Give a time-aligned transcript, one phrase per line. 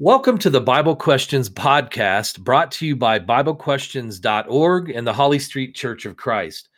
[0.00, 5.74] Welcome to the Bible Questions podcast brought to you by BibleQuestions.org and the Holly Street
[5.74, 6.68] Church of Christ.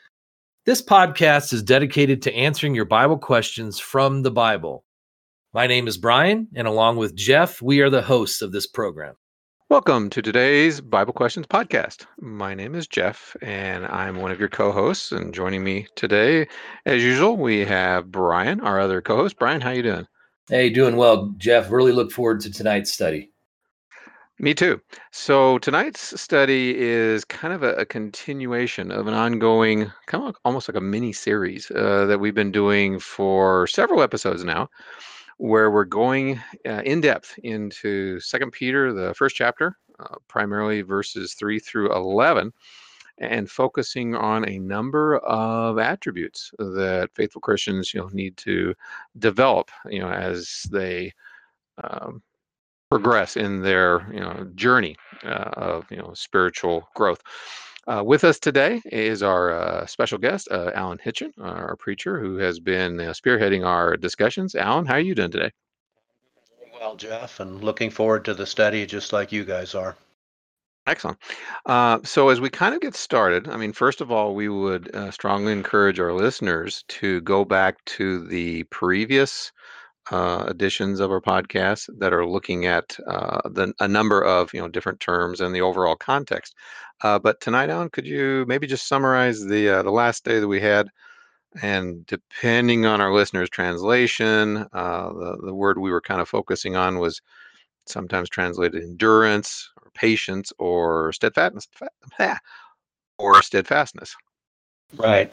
[0.64, 4.86] This podcast is dedicated to answering your Bible questions from the Bible.
[5.52, 9.16] My name is Brian, and along with Jeff, we are the hosts of this program.
[9.68, 12.06] Welcome to today's Bible Questions podcast.
[12.22, 15.12] My name is Jeff, and I'm one of your co hosts.
[15.12, 16.48] And joining me today,
[16.86, 19.38] as usual, we have Brian, our other co host.
[19.38, 20.06] Brian, how you doing?
[20.50, 21.70] Hey, doing well, Jeff.
[21.70, 23.30] Really look forward to tonight's study.
[24.40, 24.80] Me too.
[25.12, 30.68] So tonight's study is kind of a, a continuation of an ongoing, kind of almost
[30.68, 34.68] like a mini series uh, that we've been doing for several episodes now,
[35.36, 41.34] where we're going uh, in depth into Second Peter, the first chapter, uh, primarily verses
[41.34, 42.52] three through eleven,
[43.20, 48.74] and focusing on a number of attributes that faithful Christians, you know, need to
[49.18, 51.12] develop, you know, as they
[51.84, 52.22] um,
[52.90, 57.22] progress in their, you know, journey uh, of, you know, spiritual growth.
[57.86, 62.36] Uh, with us today is our uh, special guest, uh, Alan Hitchin, our preacher, who
[62.36, 64.54] has been uh, spearheading our discussions.
[64.54, 65.50] Alan, how are you doing today?
[66.78, 69.96] Well, Jeff, and looking forward to the study just like you guys are.
[70.90, 71.18] Excellent.
[71.66, 74.94] Uh, so, as we kind of get started, I mean, first of all, we would
[74.94, 79.52] uh, strongly encourage our listeners to go back to the previous
[80.10, 84.60] uh, editions of our podcast that are looking at uh, the, a number of you
[84.60, 86.54] know different terms and the overall context.
[87.02, 90.48] Uh, but tonight, Alan, could you maybe just summarize the uh, the last day that
[90.48, 90.88] we had?
[91.62, 96.98] And depending on our listeners' translation, the the word we were kind of focusing on
[96.98, 97.20] was
[97.86, 99.70] sometimes translated endurance
[100.00, 101.68] patience or steadfastness
[103.18, 104.16] or steadfastness.
[104.96, 105.30] Right.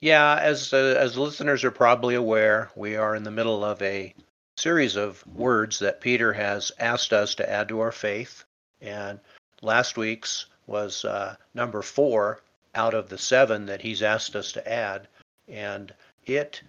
[0.00, 4.14] Yeah, as uh, as listeners are probably aware, we are in the middle of a
[4.56, 8.44] series of words that Peter has asked us to add to our faith,
[8.80, 9.20] and
[9.60, 12.42] last week's was uh, number four
[12.74, 15.06] out of the seven that he's asked us to add,
[15.46, 15.94] and
[16.24, 16.62] it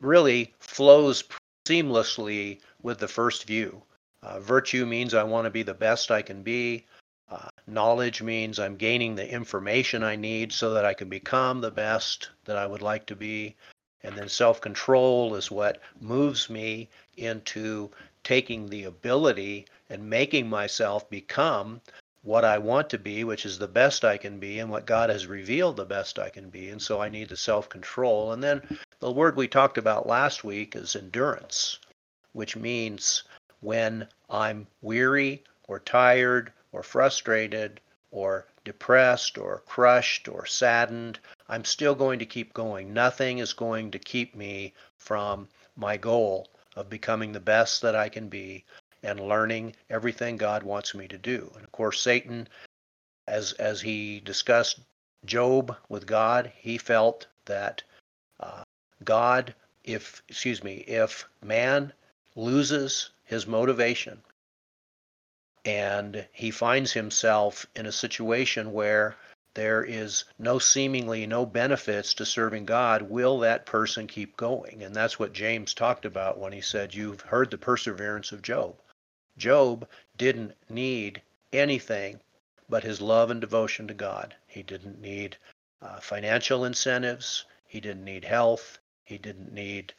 [0.00, 1.22] really flows
[1.68, 3.82] seamlessly with the first view.
[4.22, 6.86] Uh, virtue means I want to be the best I can be.
[7.30, 11.70] Uh, knowledge means I'm gaining the information I need so that I can become the
[11.70, 13.56] best that I would like to be.
[14.02, 17.90] And then self control is what moves me into
[18.24, 21.80] taking the ability and making myself become
[22.22, 25.08] what I want to be, which is the best I can be, and what God
[25.08, 26.68] has revealed the best I can be.
[26.68, 28.32] And so I need the self control.
[28.32, 28.62] And then
[28.98, 31.78] the word we talked about last week is endurance,
[32.32, 33.22] which means
[33.60, 41.94] when I'm weary or tired or frustrated or depressed or crushed or saddened, I'm still
[41.94, 42.92] going to keep going.
[42.92, 48.08] Nothing is going to keep me from my goal of becoming the best that I
[48.08, 48.64] can be
[49.02, 51.50] and learning everything God wants me to do.
[51.54, 52.48] And of course, Satan,
[53.26, 54.80] as as he discussed
[55.24, 57.82] Job with God, he felt that
[58.40, 58.62] uh,
[59.04, 59.54] God,
[59.84, 61.92] if excuse me, if man
[62.36, 64.20] loses his motivation.
[65.64, 69.16] And he finds himself in a situation where
[69.54, 74.82] there is no seemingly no benefits to serving God, will that person keep going?
[74.82, 78.74] And that's what James talked about when he said, You've heard the perseverance of Job.
[79.38, 82.18] Job didn't need anything
[82.68, 84.34] but his love and devotion to God.
[84.48, 85.36] He didn't need
[85.80, 89.94] uh, financial incentives, he didn't need health, he didn't need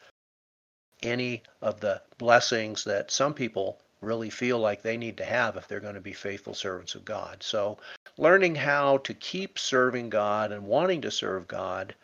[1.02, 5.68] any of the blessings that some people really feel like they need to have if
[5.68, 7.42] they're going to be faithful servants of God.
[7.42, 7.78] So,
[8.18, 11.94] learning how to keep serving God and wanting to serve God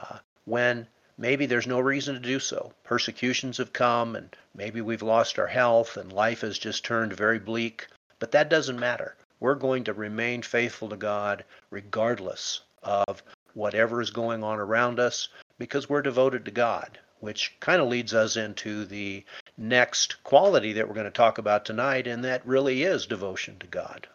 [0.00, 0.86] uh, when
[1.18, 2.72] maybe there's no reason to do so.
[2.84, 7.38] Persecutions have come, and maybe we've lost our health, and life has just turned very
[7.38, 7.86] bleak.
[8.18, 9.16] But that doesn't matter.
[9.40, 13.22] We're going to remain faithful to God regardless of
[13.54, 15.28] whatever is going on around us
[15.58, 19.24] because we're devoted to God which kind of leads us into the
[19.56, 23.66] next quality that we're going to talk about tonight, and that really is devotion to
[23.66, 24.06] God.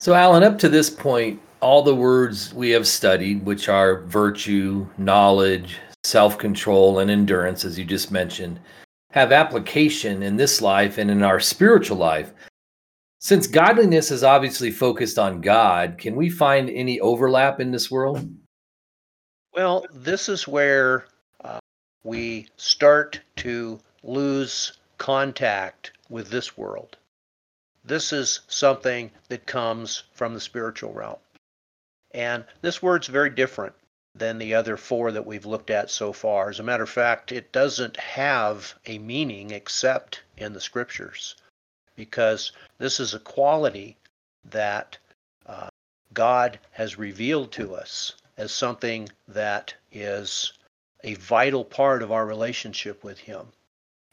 [0.00, 4.86] So, Alan, up to this point, all the words we have studied, which are virtue,
[4.98, 8.58] knowledge, self control, and endurance, as you just mentioned,
[9.12, 12.32] have application in this life and in our spiritual life.
[13.20, 18.28] Since godliness is obviously focused on God, can we find any overlap in this world?
[19.54, 21.04] Well, this is where
[22.04, 26.96] we start to lose contact with this world.
[27.84, 31.18] This is something that comes from the spiritual realm.
[32.12, 33.74] And this word's very different
[34.14, 36.50] than the other four that we've looked at so far.
[36.50, 41.36] As a matter of fact, it doesn't have a meaning except in the scriptures
[41.96, 43.96] because this is a quality
[44.44, 44.98] that
[45.46, 45.68] uh,
[46.12, 50.52] God has revealed to us as something that is
[51.04, 53.46] a vital part of our relationship with Him.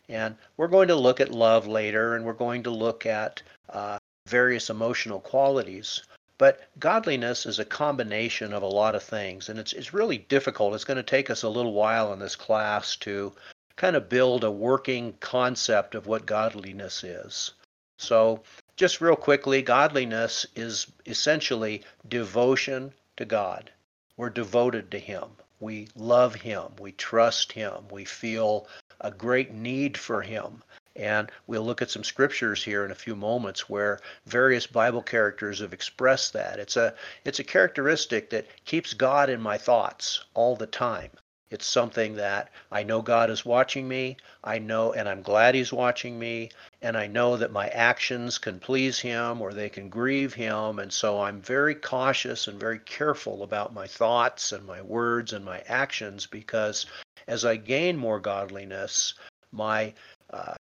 [0.08, 4.00] And we're going to look at love later, and we're going to look at uh,
[4.28, 6.04] various emotional qualities.
[6.40, 10.74] But godliness is a combination of a lot of things, and it's, it's really difficult.
[10.74, 13.34] It's going to take us a little while in this class to
[13.76, 17.52] kind of build a working concept of what godliness is.
[17.98, 18.44] So,
[18.78, 23.70] just real quickly, godliness is essentially devotion to God.
[24.16, 25.26] We're devoted to Him.
[25.60, 26.76] We love Him.
[26.80, 27.88] We trust Him.
[27.92, 28.68] We feel
[29.02, 30.64] a great need for Him.
[30.96, 35.60] And we'll look at some scriptures here in a few moments where various Bible characters
[35.60, 36.60] have expressed that.
[36.60, 41.12] It's a it's a characteristic that keeps God in my thoughts all the time.
[41.52, 44.18] It's something that I know God is watching me.
[44.44, 46.52] I know, and I'm glad He's watching me.
[46.82, 50.78] And I know that my actions can please Him or they can grieve Him.
[50.78, 55.44] And so I'm very cautious and very careful about my thoughts and my words and
[55.44, 56.86] my actions because
[57.28, 59.16] as I gain more godliness,
[59.52, 59.94] my
[60.30, 60.54] uh,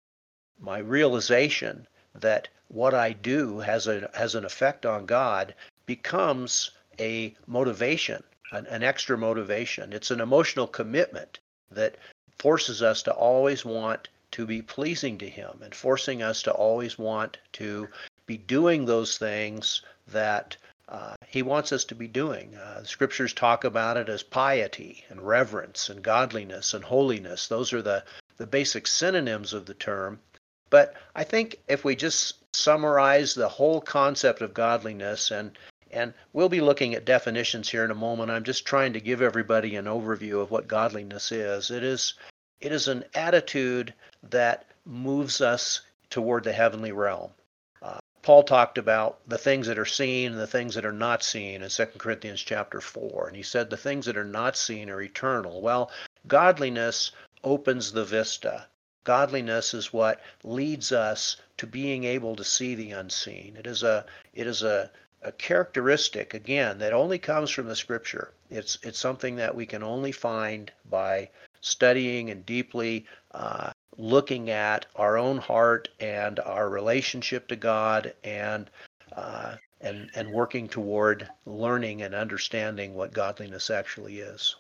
[0.60, 1.86] my realization
[2.16, 5.54] that what I do has a has an effect on God
[5.86, 9.94] becomes a motivation an, an extra motivation.
[9.94, 11.40] It's an emotional commitment
[11.72, 11.96] that
[12.38, 16.98] forces us to always want to be pleasing to Him and forcing us to always
[16.98, 17.88] want to
[18.26, 20.58] be doing those things that
[20.90, 22.56] uh, He wants us to be doing.
[22.56, 27.48] Uh, scriptures talk about it as piety and reverence and godliness and holiness.
[27.48, 28.04] Those are the,
[28.38, 30.20] the basic synonyms of the term.
[30.70, 35.58] But I think if we just summarize the whole concept of godliness and
[35.98, 38.30] and we'll be looking at definitions here in a moment.
[38.30, 41.72] I'm just trying to give everybody an overview of what godliness is.
[41.72, 42.14] It is
[42.62, 43.94] it is an attitude
[44.30, 47.32] that moves us toward the heavenly realm.
[47.82, 51.24] Uh, Paul talked about the things that are seen and the things that are not
[51.24, 53.28] seen in 2 Corinthians chapter 4.
[53.28, 55.62] And he said the things that are not seen are eternal.
[55.62, 55.92] Well,
[56.28, 57.12] godliness
[57.44, 58.68] opens the vista.
[59.04, 63.56] Godliness is what leads us to being able to see the unseen.
[63.58, 64.92] It is a it is a
[65.22, 68.34] a characteristic again that only comes from the scripture.
[68.50, 71.30] It's it's something that we can only find by
[71.62, 78.70] studying and deeply uh, looking at our own heart and our relationship to God and
[79.16, 84.56] uh, and and working toward learning and understanding what godliness actually is.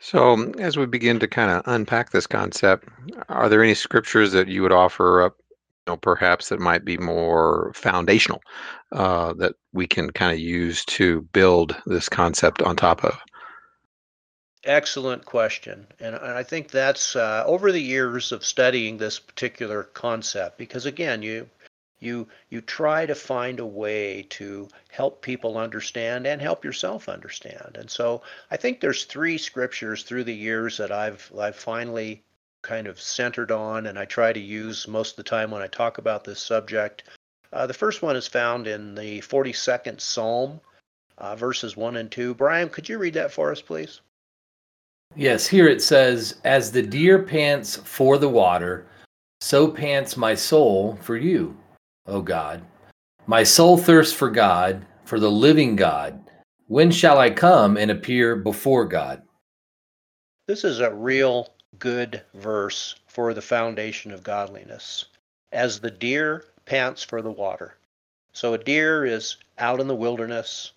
[0.00, 2.88] So, as we begin to kind of unpack this concept,
[3.28, 5.36] are there any scriptures that you would offer up
[5.86, 8.40] know, perhaps that might be more foundational
[8.92, 13.18] uh, that we can kind of use to build this concept on top of?
[14.64, 15.86] Excellent question.
[15.98, 21.22] And I think that's uh, over the years of studying this particular concept, because again,
[21.22, 21.48] you
[21.98, 27.76] you you try to find a way to help people understand and help yourself understand.
[27.76, 32.22] And so I think there's three scriptures through the years that I've I've finally
[32.62, 35.66] kind of centered on and I try to use most of the time when I
[35.66, 37.04] talk about this subject.
[37.52, 40.60] Uh, the first one is found in the 42nd Psalm,
[41.18, 42.34] uh, verses 1 and 2.
[42.34, 44.00] Brian, could you read that for us, please?
[45.14, 48.86] Yes, here it says, As the deer pants for the water,
[49.42, 51.54] so pants my soul for you,
[52.06, 52.62] O God.
[53.26, 56.18] My soul thirsts for God, for the living God.
[56.68, 59.22] When shall I come and appear before God?
[60.48, 61.48] This is a real
[61.78, 65.06] good verse for the foundation of godliness.
[65.50, 67.74] As the deer pants for the water.
[68.32, 70.72] So a deer is out in the wilderness,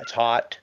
[0.00, 0.58] it's hot,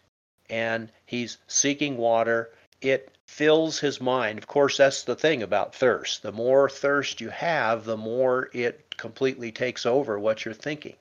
[0.49, 2.51] and he's seeking water.
[2.81, 4.37] It fills his mind.
[4.37, 6.21] Of course, that's the thing about thirst.
[6.21, 10.95] The more thirst you have, the more it completely takes over what you're thinking.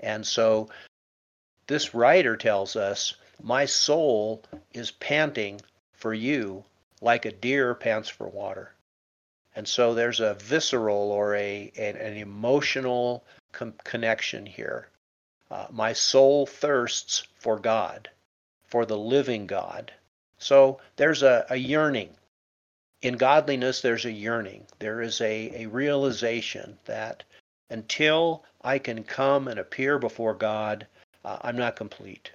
[0.00, 0.68] And so
[1.66, 4.42] this writer tells us, My soul
[4.72, 5.60] is panting
[5.92, 6.64] for you
[7.00, 8.72] like a deer pants for water.
[9.54, 14.88] And so there's a visceral or a an, an emotional com- connection here.
[15.50, 18.10] Uh, my soul thirsts for God,
[18.66, 19.92] for the living God.
[20.38, 22.10] So there's a, a yearning.
[23.02, 24.66] In godliness, there's a yearning.
[24.78, 27.22] There is a, a realization that
[27.70, 30.86] until I can come and appear before God,
[31.24, 32.32] uh, I'm not complete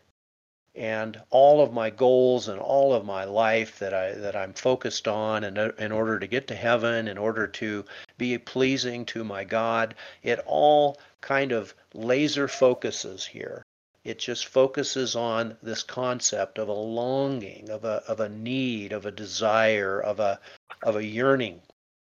[0.75, 5.07] and all of my goals and all of my life that I that I'm focused
[5.07, 7.85] on in, in order to get to heaven in order to
[8.17, 13.65] be pleasing to my God it all kind of laser focuses here.
[14.03, 19.05] It just focuses on this concept of a longing of a of a need of
[19.05, 20.39] a desire of a
[20.83, 21.61] of a yearning.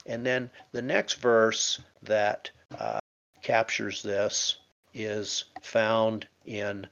[0.05, 3.01] And then the next verse that uh,
[3.41, 4.59] captures this
[4.93, 6.87] is found in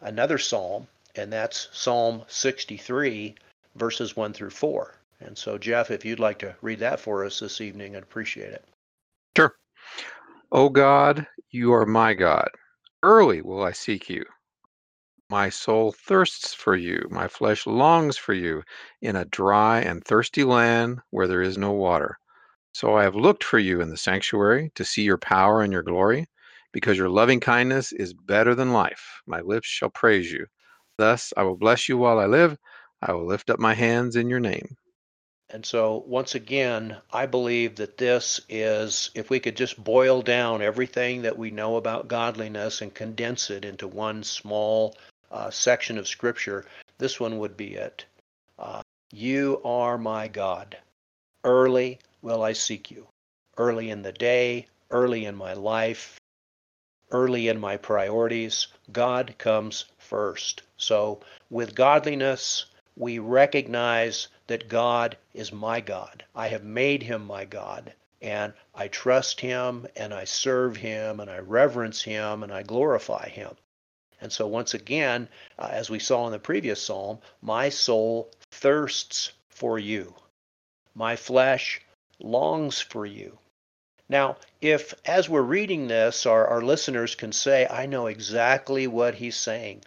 [0.00, 3.34] another psalm, and that's Psalm 63,
[3.76, 4.94] verses 1 through 4.
[5.20, 8.52] And so, Jeff, if you'd like to read that for us this evening, I'd appreciate
[8.52, 8.64] it.
[9.36, 9.54] Sure.
[10.52, 12.48] O God, you are my God.
[13.02, 14.24] Early will I seek you.
[15.30, 17.06] My soul thirsts for you.
[17.10, 18.62] My flesh longs for you
[19.02, 22.18] in a dry and thirsty land where there is no water.
[22.72, 25.82] So I have looked for you in the sanctuary to see your power and your
[25.82, 26.26] glory,
[26.78, 29.20] because your loving kindness is better than life.
[29.26, 30.46] My lips shall praise you.
[30.96, 32.56] Thus I will bless you while I live.
[33.02, 34.76] I will lift up my hands in your name.
[35.50, 40.60] And so, once again, I believe that this is, if we could just boil down
[40.60, 44.94] everything that we know about godliness and condense it into one small
[45.30, 46.66] uh, section of Scripture,
[46.98, 48.04] this one would be it.
[48.58, 50.76] Uh, you are my God.
[51.44, 53.06] Early will I seek you.
[53.56, 56.18] Early in the day, early in my life,
[57.10, 60.62] early in my priorities, God comes first.
[60.76, 66.24] So, with godliness, we recognize that God is my God.
[66.34, 71.30] I have made him my God, and I trust him, and I serve him, and
[71.30, 73.56] I reverence him, and I glorify him.
[74.20, 79.32] And so, once again, uh, as we saw in the previous psalm, my soul thirsts
[79.48, 80.14] for you.
[80.94, 81.80] My flesh
[82.18, 83.38] longs for you.
[84.08, 89.16] Now, if as we're reading this, our, our listeners can say, I know exactly what
[89.16, 89.84] he's saying,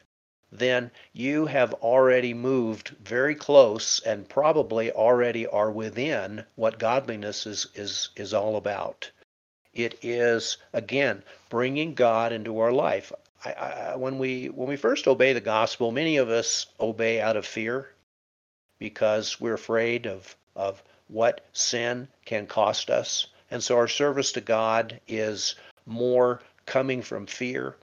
[0.51, 7.67] then you have already moved very close and probably already are within what godliness is,
[7.73, 9.09] is, is all about.
[9.73, 13.13] It is, again, bringing God into our life.
[13.43, 17.37] I, I, when we when we first obey the gospel, many of us obey out
[17.37, 17.89] of fear
[18.77, 24.41] because we're afraid of of what sin can cost us, and so our service to
[24.41, 25.55] God is
[25.85, 27.75] more coming from fear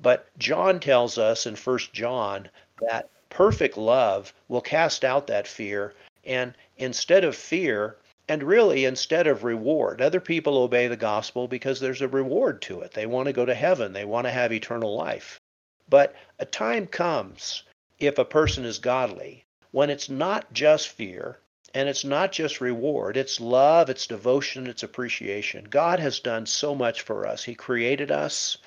[0.00, 2.48] but John tells us in 1 John
[2.80, 5.92] that perfect love will cast out that fear.
[6.24, 7.96] And instead of fear,
[8.28, 12.80] and really instead of reward, other people obey the gospel because there's a reward to
[12.82, 12.92] it.
[12.92, 15.40] They want to go to heaven, they want to have eternal life.
[15.88, 17.64] But a time comes,
[17.98, 21.40] if a person is godly, when it's not just fear,
[21.74, 25.64] and it's not just reward, it's love, it's devotion, it's appreciation.
[25.64, 27.44] God has done so much for us.
[27.44, 28.58] He created us,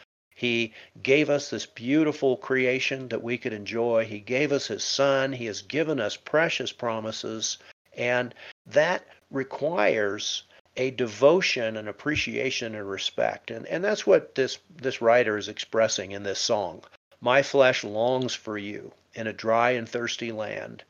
[0.42, 4.06] he gave us this beautiful creation that we could enjoy.
[4.06, 5.34] He gave us His Son.
[5.34, 7.60] He has given us precious promises.
[7.96, 8.34] And
[8.66, 10.42] that requires
[10.78, 13.52] a devotion and appreciation and respect.
[13.52, 16.84] And, and that's what this, this writer is expressing in this song.
[17.20, 20.84] My flesh longs for you in a dry and thirsty land.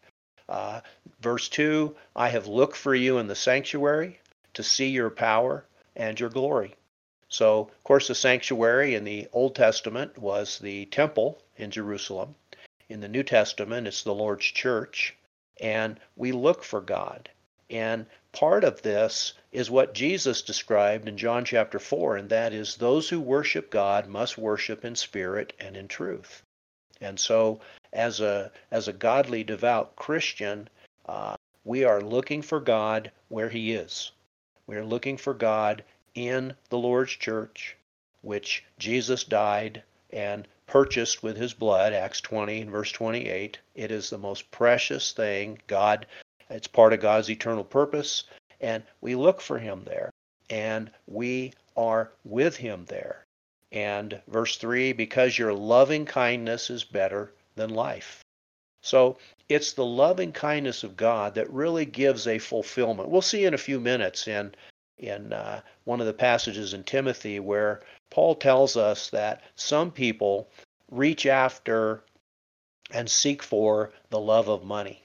[0.52, 0.82] Uh,
[1.22, 4.20] verse 2 I have looked for you in the sanctuary
[4.54, 5.66] to see your power
[5.96, 6.76] and your glory.
[7.30, 12.36] So, of course, the sanctuary in the Old Testament was the temple in Jerusalem.
[12.90, 15.16] In the New Testament, it's the Lord's church.
[15.62, 17.30] And we look for God.
[17.70, 22.76] And part of this is what Jesus described in John chapter 4, and that is
[22.76, 26.44] those who worship God must worship in spirit and in truth.
[27.00, 27.62] And so,
[27.94, 30.70] as a, as a godly, devout Christian,
[31.06, 34.12] uh, we are looking for God where He is.
[34.68, 35.84] We are looking for God
[36.16, 37.76] in the Lord's church,
[38.22, 43.60] which Jesus died and purchased with his blood, Acts 20 and verse 28.
[43.76, 45.60] It is the most precious thing.
[45.68, 46.06] God,
[46.50, 48.24] it's part of God's eternal purpose,
[48.62, 50.12] and we look for him there,
[50.50, 53.26] and we are with him there.
[53.72, 58.24] And verse 3 because your loving kindness is better than life.
[58.82, 59.18] So
[59.48, 63.10] it's the loving kindness of God that really gives a fulfillment.
[63.10, 64.56] We'll see in a few minutes in
[64.98, 67.82] in uh, one of the passages in Timothy where
[68.12, 70.48] Paul tells us that some people
[70.92, 72.04] reach after
[72.92, 75.02] and seek for the love of money.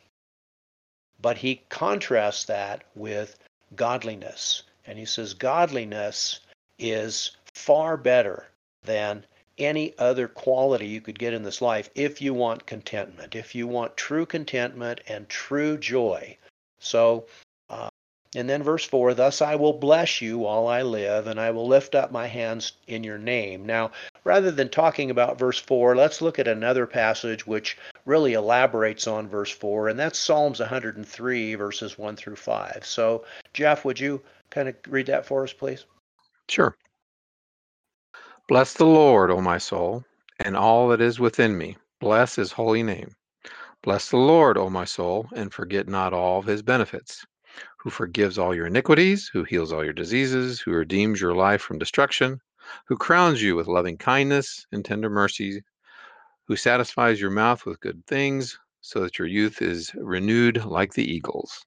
[1.20, 3.38] But he contrasts that with
[3.74, 4.64] godliness.
[4.86, 6.40] And he says godliness
[6.78, 8.46] is far better
[8.82, 9.24] than
[9.58, 13.66] any other quality you could get in this life if you want contentment, if you
[13.66, 16.36] want true contentment and true joy.
[16.78, 17.26] So
[17.70, 17.88] uh,
[18.36, 21.66] and then verse 4 Thus I will bless you while I live, and I will
[21.66, 23.64] lift up my hands in your name.
[23.64, 23.92] Now,
[24.24, 29.28] rather than talking about verse 4, let's look at another passage which really elaborates on
[29.28, 32.84] verse 4, and that's Psalms 103, verses 1 through 5.
[32.84, 34.20] So, Jeff, would you
[34.50, 35.86] kind of read that for us, please?
[36.48, 36.76] Sure.
[38.48, 40.04] Bless the Lord, O my soul,
[40.38, 41.76] and all that is within me.
[41.98, 43.10] Bless his holy name.
[43.82, 47.26] Bless the Lord, O my soul, and forget not all of his benefits
[47.78, 51.78] who forgives all your iniquities, who heals all your diseases, who redeems your life from
[51.78, 52.40] destruction,
[52.86, 55.62] who crowns you with loving kindness and tender mercy,
[56.46, 61.04] who satisfies your mouth with good things, so that your youth is renewed like the
[61.04, 61.64] eagles.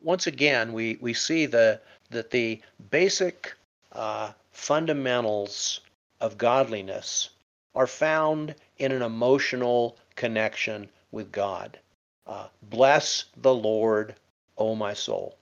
[0.00, 1.78] Once again, we, we see the,
[2.10, 3.54] that the basic
[3.92, 5.80] uh, fundamentals
[6.20, 7.30] of godliness
[7.74, 11.78] are found in an emotional connection with God.
[12.26, 14.14] Uh, bless the Lord,
[14.56, 15.36] O my soul.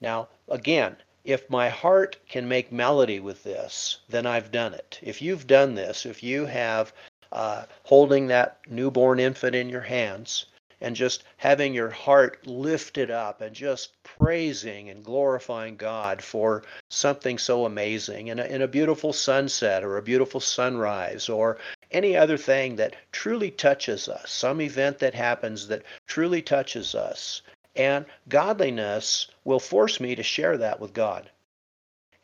[0.00, 4.98] Now, again, if my heart can make melody with this, then I've done it.
[5.02, 6.92] If you've done this, if you have
[7.32, 10.46] uh, holding that newborn infant in your hands
[10.80, 17.38] and just having your heart lifted up and just praising and glorifying God for something
[17.38, 21.58] so amazing in a, in a beautiful sunset or a beautiful sunrise or
[21.90, 27.42] any other thing that truly touches us, some event that happens that truly touches us.
[27.74, 31.30] And godliness will force me to share that with God.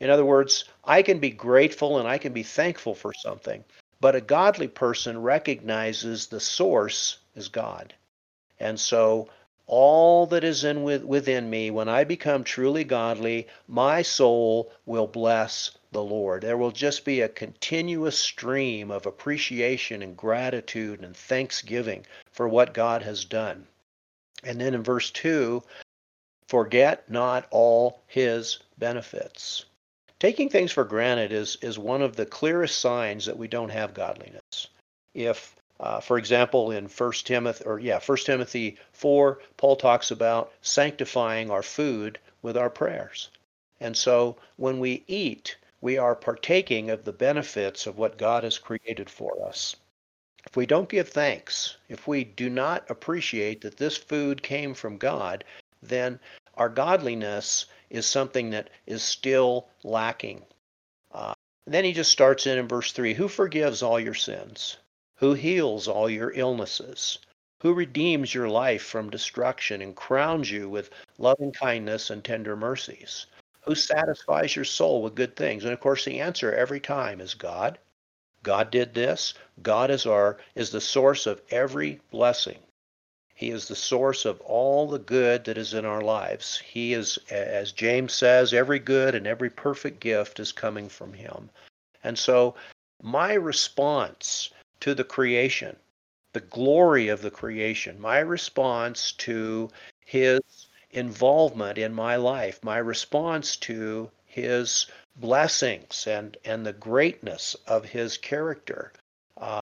[0.00, 3.64] In other words, I can be grateful and I can be thankful for something,
[4.00, 7.94] but a godly person recognizes the source is God.
[8.62, 9.28] And so
[9.66, 15.06] all that is in with, within me, when I become truly godly, my soul will
[15.06, 16.42] bless the Lord.
[16.42, 22.72] There will just be a continuous stream of appreciation and gratitude and thanksgiving for what
[22.72, 23.66] God has done.
[24.44, 25.62] And then in verse 2,
[26.48, 29.64] forget not all his benefits.
[30.20, 33.92] Taking things for granted is, is one of the clearest signs that we don't have
[33.92, 34.68] godliness.
[35.14, 40.52] If, uh, for example, in 1 Timothy, or yeah, 1 Timothy 4, Paul talks about
[40.62, 43.30] sanctifying our food with our prayers.
[43.80, 48.58] And so when we eat, we are partaking of the benefits of what God has
[48.58, 49.74] created for us.
[50.46, 54.98] If we don't give thanks, if we do not appreciate that this food came from
[54.98, 55.42] God,
[55.82, 56.20] then
[56.54, 60.44] our godliness is something that is still lacking.
[61.10, 61.34] Uh,
[61.66, 64.76] then he just starts in in verse 3 Who forgives all your sins?
[65.22, 67.20] Who heals all your illnesses?
[67.60, 73.26] Who redeems your life from destruction and crowns you with loving kindness and tender mercies?
[73.60, 75.62] Who satisfies your soul with good things?
[75.62, 77.78] And of course, the answer every time is God.
[78.42, 79.34] God did this.
[79.62, 82.58] God is our is the source of every blessing.
[83.32, 86.58] He is the source of all the good that is in our lives.
[86.58, 91.48] He is, as James says, every good and every perfect gift is coming from Him.
[92.02, 92.56] And so,
[93.00, 94.50] my response
[94.82, 95.76] to the creation,
[96.32, 99.70] the glory of the creation, my response to
[100.04, 100.40] His
[100.90, 108.18] involvement in my life, my response to His blessings and, and the greatness of His
[108.18, 108.92] character
[109.36, 109.60] uh,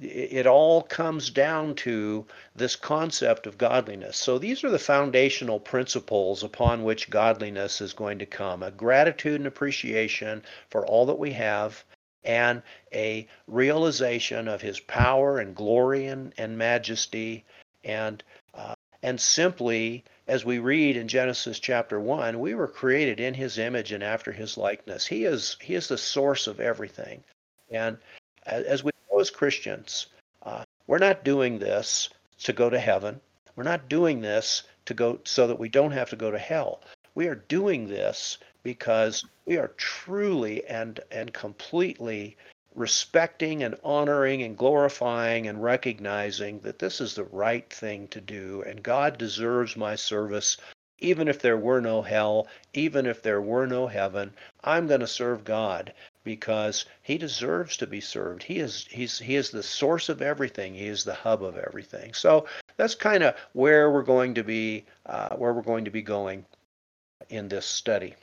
[0.00, 4.16] it all comes down to this concept of godliness.
[4.16, 9.40] So these are the foundational principles upon which godliness is going to come a gratitude
[9.40, 11.84] and appreciation for all that we have,
[12.28, 12.62] and
[12.92, 17.44] a realization of his power and glory and, and majesty,
[17.82, 18.22] and,
[18.54, 20.04] uh, and simply.
[20.28, 24.30] As we read in Genesis chapter 1, we were created in his image and after
[24.30, 25.06] his likeness.
[25.06, 27.24] He is, he is the source of everything.
[27.70, 27.96] And
[28.44, 30.06] as we as Christians,
[30.42, 32.08] uh, we're not doing this
[32.44, 33.20] to go to heaven.
[33.56, 36.80] We're not doing this to go so that we don't have to go to hell.
[37.14, 42.36] We are doing this because we are truly and and completely
[42.74, 48.62] respecting and honoring and glorifying and recognizing that this is the right thing to do
[48.66, 50.58] and God deserves my service
[50.98, 55.06] even if there were no hell, even if there were no heaven, I'm going to
[55.06, 58.42] serve God because he deserves to be served.
[58.42, 60.74] He is he's he is the source of everything.
[60.74, 62.12] He is the hub of everything.
[62.12, 66.02] So that's kind of where we're going to be uh, where we're going to be
[66.02, 66.44] going
[67.28, 68.14] in this study.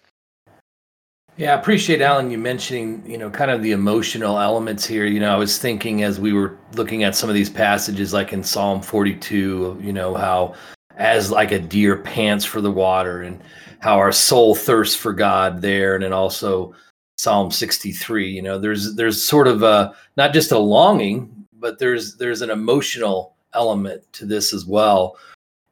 [1.38, 5.06] Yeah, I appreciate Alan you mentioning, you know, kind of the emotional elements here.
[5.06, 8.32] You know, I was thinking as we were looking at some of these passages like
[8.32, 10.56] in Psalm 42, you know, how
[10.96, 13.42] as like a deer pants for the water and
[13.80, 16.74] how our soul thirsts for God there and then also
[17.18, 18.30] Psalm 63.
[18.32, 22.50] You know, there's there's sort of a not just a longing, but there's there's an
[22.50, 25.18] emotional element to this as well.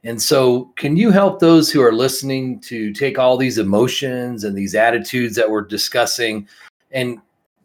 [0.05, 4.57] And so, can you help those who are listening to take all these emotions and
[4.57, 6.47] these attitudes that we're discussing
[6.91, 7.19] and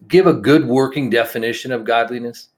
[0.07, 2.48] give a good working definition of godliness?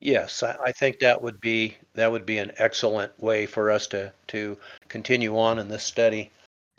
[0.00, 4.10] Yes, I, think that would be that would be an excellent way for us to
[4.28, 4.56] to
[4.88, 6.30] continue on in this study.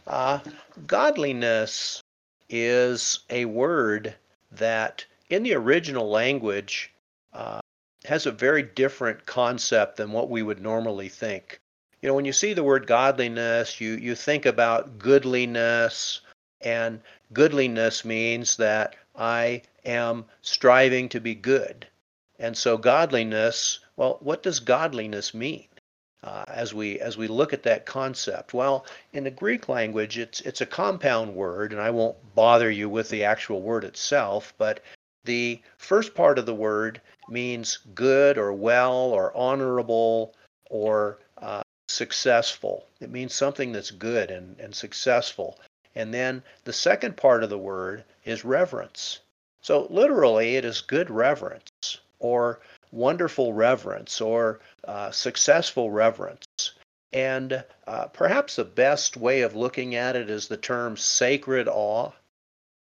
[0.08, 0.39] Uh,
[0.88, 2.01] godliness
[2.49, 4.15] is a word
[4.51, 6.91] that in the original language
[7.34, 7.60] uh,
[8.06, 11.60] has a very different concept than what we would normally think.
[12.02, 16.22] You know, when you see the word godliness, you, you think about goodliness,
[16.62, 17.00] and
[17.32, 21.88] goodliness means that I am striving to be good.
[22.40, 25.68] And so godliness, well, what does godliness mean?
[26.24, 30.42] Uh, as we as we look at that concept, well, in the Greek language, it's
[30.42, 34.82] it's a compound word, and I won't bother you with the actual word itself, but
[35.26, 40.36] the first part of the word means good or well or honorable
[40.70, 42.86] or uh, successful.
[42.99, 45.60] It means something that's good and, and successful.
[45.95, 49.19] And then the second part of the word is reverence.
[49.62, 52.60] So literally, it is good reverence or
[52.91, 56.45] wonderful reverence or uh, successful reverence.
[57.13, 62.12] And uh, perhaps the best way of looking at it is the term sacred awe.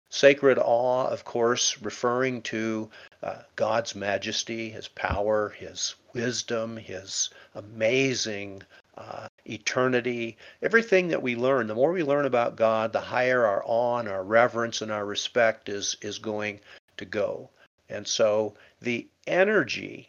[0.09, 2.91] Sacred awe, of course, referring to
[3.23, 8.63] uh, God's majesty, His power, His wisdom, His amazing
[8.97, 11.67] uh, eternity, everything that we learn.
[11.67, 15.05] The more we learn about God, the higher our awe and our reverence and our
[15.05, 16.61] respect is is going
[16.97, 17.51] to go.
[17.89, 20.09] And so the energy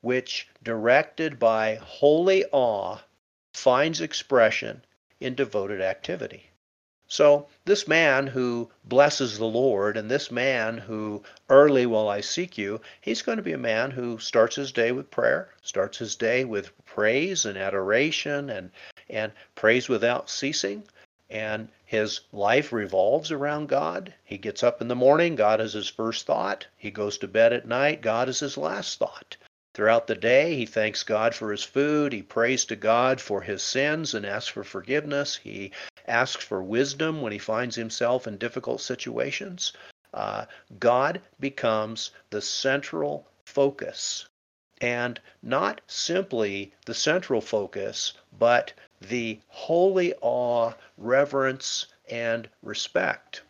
[0.00, 2.98] which, directed by holy awe,
[3.54, 4.84] finds expression
[5.20, 6.47] in devoted activity.
[7.10, 12.58] So, this man who blesses the Lord and this man who early will I seek
[12.58, 16.16] you, he's going to be a man who starts his day with prayer, starts his
[16.16, 18.70] day with praise and adoration and,
[19.08, 20.82] and praise without ceasing.
[21.30, 24.12] And his life revolves around God.
[24.22, 26.66] He gets up in the morning, God is his first thought.
[26.76, 29.38] He goes to bed at night, God is his last thought.
[29.72, 32.12] Throughout the day, he thanks God for his food.
[32.12, 35.36] He prays to God for his sins and asks for forgiveness.
[35.36, 35.72] He
[36.08, 39.72] asks for wisdom when he finds himself in difficult situations.
[40.14, 40.46] Uh,
[40.80, 44.26] God becomes the central focus.
[44.80, 53.42] And not simply the central focus, but the holy awe, reverence, and respect.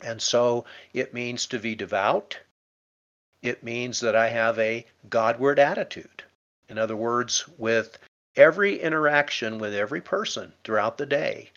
[0.00, 2.38] And so it means to be devout.
[3.42, 6.24] It means that I have a Godward attitude.
[6.68, 7.98] In other words, with
[8.36, 11.50] every interaction with every person throughout the day,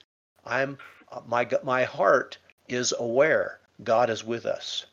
[0.45, 0.77] I'm
[1.11, 4.85] uh, my my heart is aware God is with us.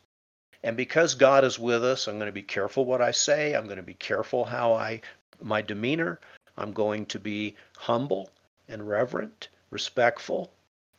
[0.63, 3.55] And because God is with us, I'm going to be careful what I say.
[3.55, 5.01] I'm going to be careful how I
[5.43, 6.21] my demeanor.
[6.59, 8.31] I'm going to be humble
[8.69, 10.53] and reverent, respectful,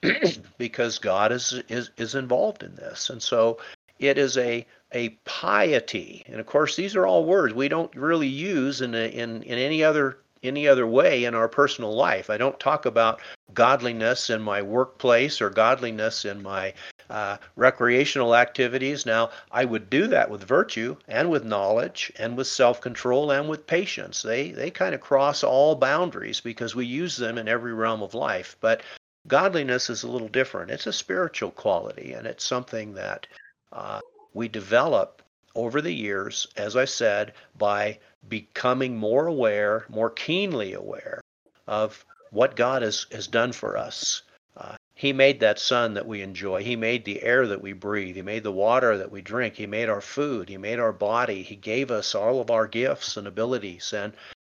[0.58, 3.10] because God is, is is involved in this.
[3.10, 3.60] And so
[4.00, 6.24] it is a a piety.
[6.28, 9.58] And of course, these are all words we don't really use in, a, in, in
[9.58, 12.30] any other any other way in our personal life.
[12.30, 13.22] I don't talk about
[13.54, 16.74] godliness in my workplace or godliness in my
[17.10, 19.06] uh, recreational activities.
[19.06, 23.68] Now, I would do that with virtue and with knowledge and with self-control and with
[23.68, 24.22] patience.
[24.22, 28.14] They they kind of cross all boundaries because we use them in every realm of
[28.14, 28.56] life.
[28.62, 28.82] But
[29.28, 30.72] godliness is a little different.
[30.72, 33.28] It's a spiritual quality, and it's something that
[33.74, 34.00] uh,
[34.34, 35.22] we develop
[35.56, 41.22] over the years, as I said, by becoming more aware, more keenly aware
[41.68, 44.22] of what God has, has done for us.
[44.56, 46.64] Uh, he made that sun that we enjoy.
[46.64, 48.16] He made the air that we breathe.
[48.16, 49.56] He made the water that we drink.
[49.56, 50.48] He made our food.
[50.48, 51.42] He made our body.
[51.42, 53.94] He gave us all of our gifts and abilities.
[53.94, 54.14] And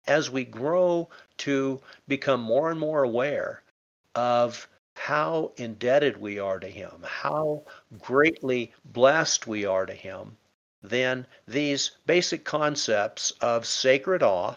[0.07, 3.63] as we grow to become more and more aware
[4.15, 7.65] of how indebted we are to Him, how
[8.01, 10.37] greatly blessed we are to Him,
[10.85, 14.55] then these basic concepts of sacred awe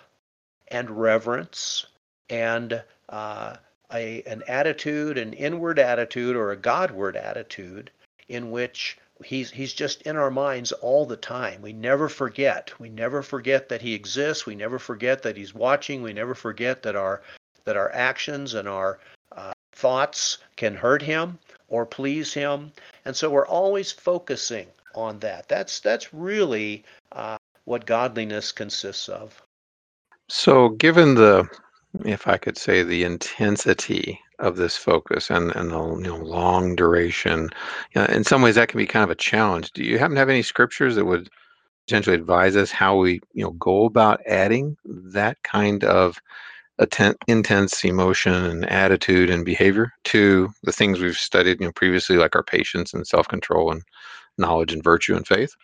[0.67, 1.85] and reverence
[2.29, 3.55] and uh,
[3.93, 7.91] a, an attitude, an inward attitude or a Godward attitude
[8.27, 11.61] in which he's he's just in our minds all the time.
[11.61, 12.77] We never forget.
[12.79, 14.45] We never forget that he exists.
[14.45, 16.01] We never forget that he's watching.
[16.01, 17.21] We never forget that our
[17.63, 18.99] that our actions and our
[19.77, 21.37] thoughts can hurt him
[21.67, 22.71] or please him.
[23.05, 25.47] And so we're always focusing on that.
[25.47, 29.41] That's that's really uh, what godliness consists of.
[30.29, 31.47] So, given the,
[32.03, 36.75] if I could say, the intensity of this focus and and the you know, long
[36.75, 37.49] duration,
[37.93, 39.71] you know, in some ways that can be kind of a challenge.
[39.71, 41.29] Do you happen to have any scriptures that would
[41.87, 46.21] potentially advise us how we you know go about adding that kind of
[47.27, 52.35] intense emotion and attitude and behavior to the things we've studied, you know, previously, like
[52.35, 53.81] our patience and self-control and
[54.37, 55.55] knowledge and virtue and faith?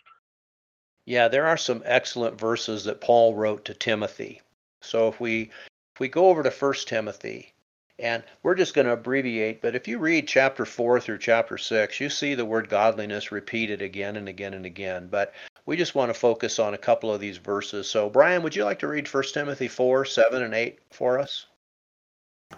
[1.06, 4.40] Yeah, there are some excellent verses that Paul wrote to Timothy.
[4.80, 5.50] So if we
[5.94, 7.54] if we go over to First Timothy,
[7.98, 12.00] and we're just going to abbreviate, but if you read chapter 4 through chapter 6,
[12.00, 15.06] you see the word godliness repeated again and again and again.
[15.08, 15.32] But
[15.66, 17.88] we just want to focus on a couple of these verses.
[17.88, 21.46] So, Brian, would you like to read 1 Timothy 4, 7, and 8 for us?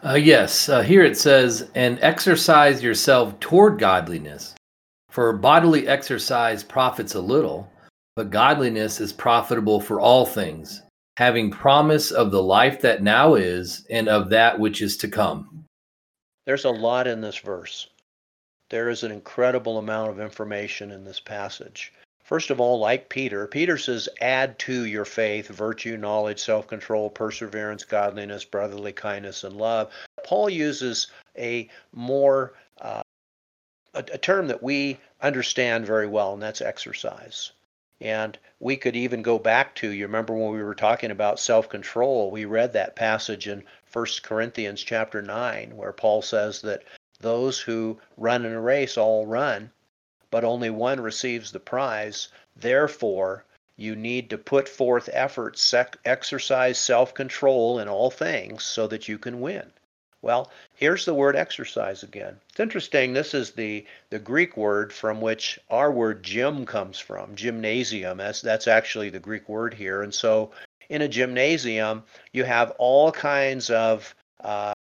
[0.05, 0.68] Uh, yes.
[0.68, 4.55] Uh, here it says, And exercise yourself toward godliness.
[5.16, 7.72] For bodily exercise profits a little,
[8.16, 10.83] but godliness is profitable for all things,
[11.16, 15.64] having promise of the life that now is and of that which is to come.
[16.44, 17.88] There's a lot in this verse.
[18.68, 21.94] There is an incredible amount of information in this passage.
[22.22, 27.09] First of all, like Peter, Peter says, add to your faith virtue, knowledge, self control,
[27.09, 29.90] perseverance, godliness, brotherly kindness, and love.
[30.26, 31.07] Paul uses
[31.38, 32.52] a more
[33.96, 37.52] a, a term that we understand very well, and that's exercise.
[38.00, 41.68] And we could even go back to, you remember when we were talking about self
[41.70, 46.82] control, we read that passage in 1 Corinthians chapter 9, where Paul says that
[47.20, 49.70] those who run in a race all run,
[50.30, 52.28] but only one receives the prize.
[52.54, 58.87] Therefore, you need to put forth effort, sec- exercise self control in all things so
[58.88, 59.72] that you can win.
[60.22, 62.37] Well, here's the word exercise again.
[62.50, 63.12] It's interesting.
[63.12, 68.18] This is the, the Greek word from which our word gym comes from, gymnasium.
[68.18, 70.02] That's, that's actually the Greek word here.
[70.02, 70.50] And so
[70.88, 72.02] in a gymnasium,
[72.33, 74.72] you have all kinds of uh,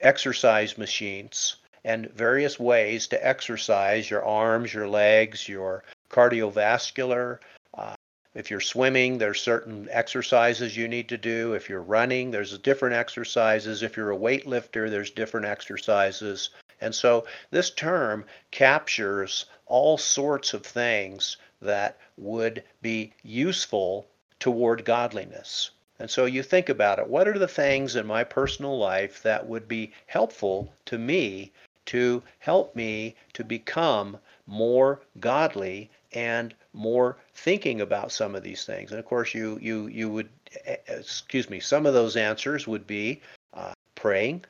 [0.00, 7.38] exercise machines and various ways to exercise your arms, your legs, your cardiovascular.
[7.74, 7.94] Uh,
[8.32, 11.54] if you're swimming, there's certain exercises you need to do.
[11.54, 13.82] If you're running, there's different exercises.
[13.82, 16.50] If you're a weightlifter, there's different exercises.
[16.80, 24.06] And so this term captures all sorts of things that would be useful
[24.38, 25.70] toward godliness.
[25.98, 29.46] And so you think about it what are the things in my personal life that
[29.46, 31.52] would be helpful to me
[31.86, 38.90] to help me to become more godly and more thinking about some of these things.
[38.90, 40.28] And of course, you you you would
[40.66, 41.60] eh, eh, excuse me.
[41.60, 43.20] Some of those answers would be
[43.54, 44.44] uh, praying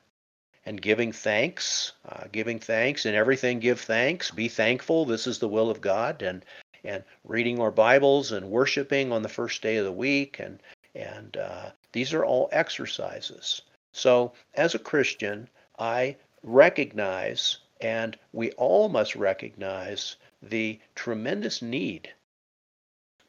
[0.66, 3.60] and giving thanks, uh, giving thanks and everything.
[3.60, 4.30] Give thanks.
[4.30, 5.04] Be thankful.
[5.04, 6.22] This is the will of God.
[6.22, 6.44] And
[6.84, 10.38] and reading our Bibles and worshiping on the first day of the week.
[10.38, 10.60] And
[10.94, 13.62] and uh, these are all exercises.
[13.92, 22.12] So as a Christian, I recognize, and we all must recognize, the tremendous need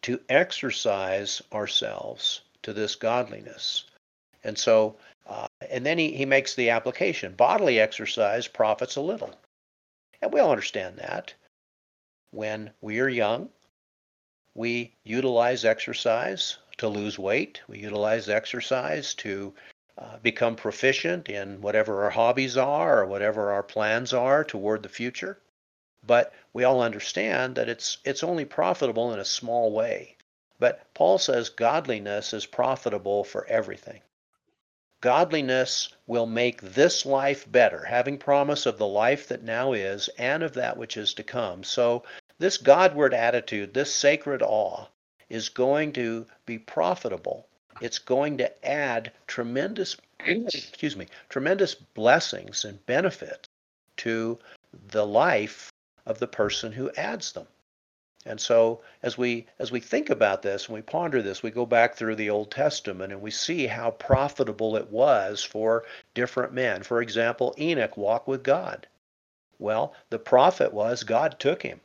[0.02, 3.86] to exercise ourselves to this godliness.
[4.44, 4.98] And so,
[5.28, 9.36] uh, and then he, he makes the application bodily exercise profits a little.
[10.22, 11.34] And we all understand that.
[12.32, 13.50] When we are young,
[14.56, 19.54] we utilize exercise to lose weight, we utilize exercise to
[19.98, 24.90] uh, become proficient in whatever our hobbies are or whatever our plans are toward the
[24.90, 25.38] future.
[26.06, 30.18] But we all understand that it's it's only profitable in a small way.
[30.60, 34.02] But Paul says godliness is profitable for everything.
[35.00, 40.44] Godliness will make this life better, having promise of the life that now is and
[40.44, 41.64] of that which is to come.
[41.64, 42.04] So
[42.38, 44.88] this Godward attitude, this sacred awe,
[45.30, 47.48] is going to be profitable
[47.82, 53.48] it's going to add tremendous excuse me tremendous blessings and benefits
[53.98, 54.38] to
[54.90, 55.72] the life
[56.06, 57.48] of the person who adds them
[58.26, 61.66] and so as we as we think about this and we ponder this we go
[61.66, 65.84] back through the old testament and we see how profitable it was for
[66.14, 68.88] different men for example enoch walked with god
[69.60, 71.80] well the profit was god took him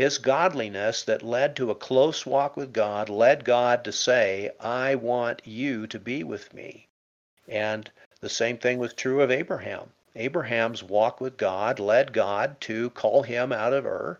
[0.00, 4.94] his godliness that led to a close walk with God led God to say, I
[4.94, 6.88] want you to be with me.
[7.46, 9.92] And the same thing was true of Abraham.
[10.16, 14.18] Abraham's walk with God led God to call him out of Ur.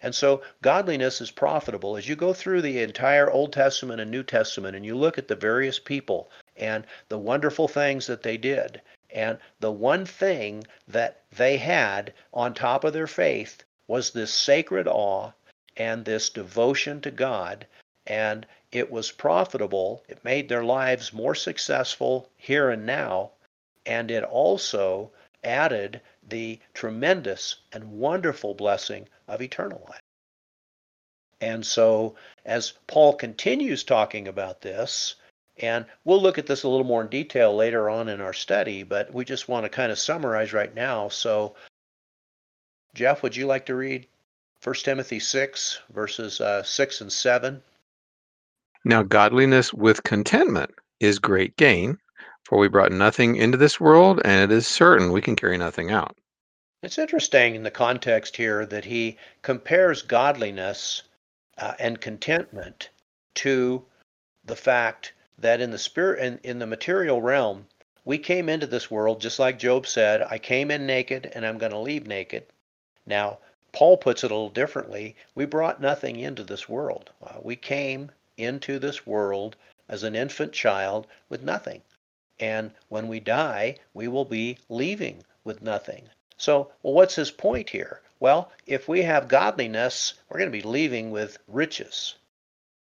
[0.00, 1.96] And so godliness is profitable.
[1.96, 5.28] As you go through the entire Old Testament and New Testament and you look at
[5.28, 11.22] the various people and the wonderful things that they did, and the one thing that
[11.36, 15.32] they had on top of their faith was this sacred awe
[15.76, 17.66] and this devotion to God.
[18.06, 20.02] And it was profitable.
[20.08, 23.32] It made their lives more successful here and now.
[23.84, 25.10] And it also
[25.44, 30.00] added the tremendous and wonderful blessing of eternal life.
[31.40, 35.16] And so, as Paul continues talking about this,
[35.58, 38.84] and we'll look at this a little more in detail later on in our study,
[38.84, 41.08] but we just want to kind of summarize right now.
[41.08, 41.56] So,
[42.94, 44.06] Jeff, would you like to read
[44.62, 47.62] 1 Timothy 6, verses uh, 6 and 7?
[48.84, 51.98] Now, godliness with contentment is great gain,
[52.44, 55.90] for we brought nothing into this world, and it is certain we can carry nothing
[55.90, 56.16] out.
[56.82, 61.02] It's interesting in the context here that he compares godliness
[61.58, 62.90] uh, and contentment
[63.36, 63.84] to
[64.44, 67.66] the fact that in the spirit in, in the material realm
[68.04, 71.58] we came into this world just like job said i came in naked and i'm
[71.58, 72.44] going to leave naked
[73.06, 73.38] now,
[73.72, 75.16] Paul puts it a little differently.
[75.34, 77.10] We brought nothing into this world.
[77.20, 79.56] Uh, we came into this world
[79.88, 81.82] as an infant child with nothing.
[82.42, 86.08] And when we die, we will be leaving with nothing.
[86.36, 88.00] So, well, what's his point here?
[88.18, 92.16] Well, if we have godliness, we're going to be leaving with riches.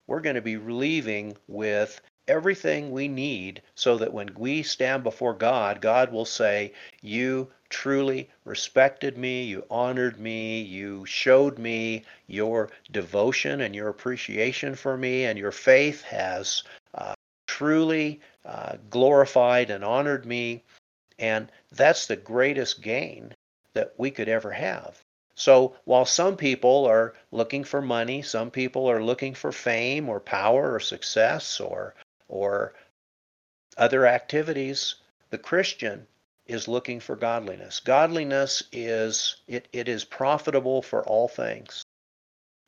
[0.06, 5.32] We're going to be leaving with everything we need so that when we stand before
[5.32, 12.68] God, God will say, You truly respected me, you honored me, you showed me your
[12.92, 16.62] devotion and your appreciation for me, and your faith has
[17.56, 20.62] truly uh, glorified and honored me.
[21.18, 23.34] And that's the greatest gain
[23.72, 25.02] that we could ever have.
[25.34, 30.20] So while some people are looking for money, some people are looking for fame or
[30.20, 31.94] power or success or
[32.28, 32.74] or
[33.78, 34.96] other activities,
[35.30, 36.06] the Christian
[36.46, 37.80] is looking for godliness.
[37.80, 41.82] Godliness is it, it is profitable for all things.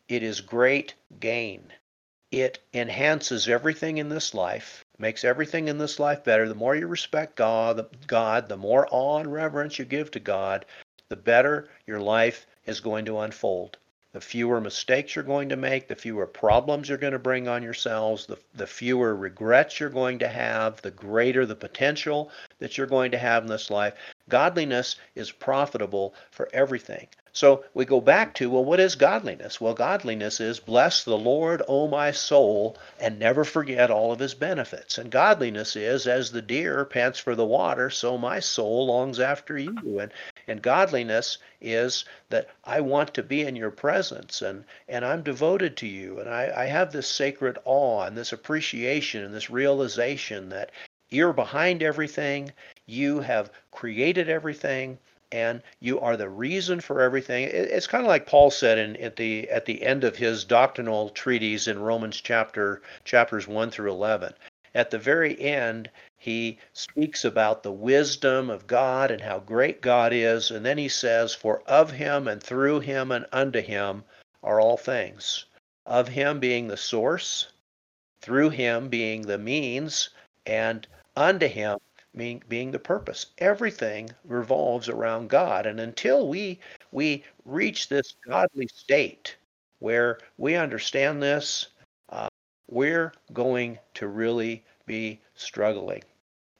[0.08, 1.72] It is great gain.
[2.30, 6.46] It enhances everything in this life, makes everything in this life better.
[6.46, 10.66] The more you respect God, God, the more awe and reverence you give to God,
[11.08, 13.78] the better your life is going to unfold.
[14.12, 17.62] The fewer mistakes you're going to make, the fewer problems you're going to bring on
[17.62, 22.86] yourselves, the, the fewer regrets you're going to have, the greater the potential that you're
[22.86, 23.94] going to have in this life.
[24.28, 27.08] Godliness is profitable for everything.
[27.32, 29.60] So we go back to, well, what is godliness?
[29.60, 34.34] Well, godliness is bless the Lord, O my soul, and never forget all of his
[34.34, 34.98] benefits.
[34.98, 39.56] And godliness is, as the deer pants for the water, so my soul longs after
[39.56, 40.00] you.
[40.00, 40.10] And,
[40.48, 45.76] and godliness is that I want to be in your presence and, and I'm devoted
[45.78, 46.18] to you.
[46.18, 50.70] And I, I have this sacred awe and this appreciation and this realization that
[51.10, 52.52] you're behind everything,
[52.86, 54.98] you have created everything,
[55.30, 57.48] and you are the reason for everything.
[57.50, 61.10] It's kind of like Paul said in, at the at the end of his doctrinal
[61.10, 64.32] treatise in Romans chapter chapters one through eleven.
[64.74, 65.90] At the very end,
[66.28, 70.86] he speaks about the wisdom of God and how great God is, and then he
[70.86, 74.04] says, "For of him and through him and unto him
[74.42, 75.46] are all things."
[75.86, 77.46] Of him being the source,
[78.20, 80.10] through him being the means,
[80.44, 80.86] and
[81.16, 81.78] unto him
[82.14, 83.28] being, being the purpose.
[83.38, 85.64] Everything revolves around God.
[85.64, 86.60] And until we
[86.92, 89.34] we reach this godly state
[89.78, 91.68] where we understand this,
[92.10, 92.28] uh,
[92.68, 96.02] we're going to really be struggling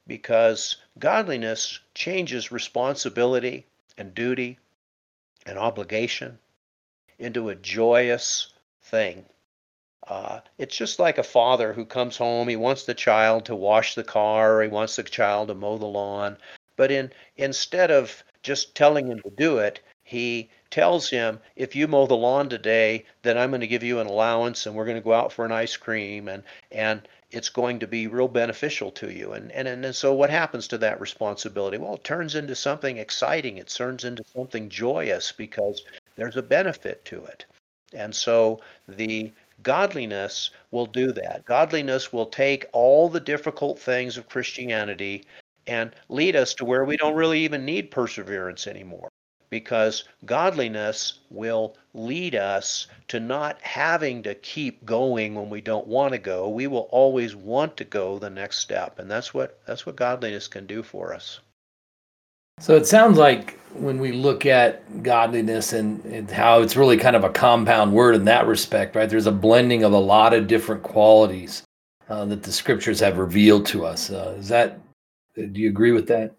[0.09, 3.67] because godliness changes responsibility
[3.97, 4.59] and duty
[5.47, 6.39] and obligation
[7.19, 9.25] into a joyous thing.
[10.07, 12.49] Uh, it's just like a father who comes home.
[12.49, 15.77] He wants the child to wash the car, or he wants the child to mow
[15.77, 16.39] the lawn.
[16.77, 21.87] But in instead of just telling him to do it, he tells him, if you
[21.87, 24.97] mow the lawn today, then I'm going to give you an allowance, and we're going
[24.97, 26.43] to go out for an ice cream, and
[26.73, 29.33] and it's going to be real beneficial to you.
[29.33, 31.77] And, and and so what happens to that responsibility?
[31.77, 33.59] Well, it turns into something exciting.
[33.59, 35.83] It turns into something joyous because
[36.17, 37.45] there's a benefit to it.
[37.93, 41.45] And so the Godliness will do that.
[41.45, 45.25] Godliness will take all the difficult things of Christianity
[45.67, 49.08] and lead us to where we don't really even need perseverance anymore.
[49.51, 56.13] Because godliness will lead us to not having to keep going when we don't want
[56.13, 56.49] to go.
[56.49, 58.99] We will always want to go the next step.
[58.99, 61.41] And that's what that's what godliness can do for us.
[62.61, 67.15] So it sounds like when we look at godliness and, and, how it's really kind
[67.15, 69.09] of a compound word in that respect, right?
[69.09, 71.63] There's a blending of a lot of different qualities
[72.09, 74.11] uh, that the scriptures have revealed to us.
[74.11, 74.81] Uh, is that,
[75.37, 76.35] do you agree with that?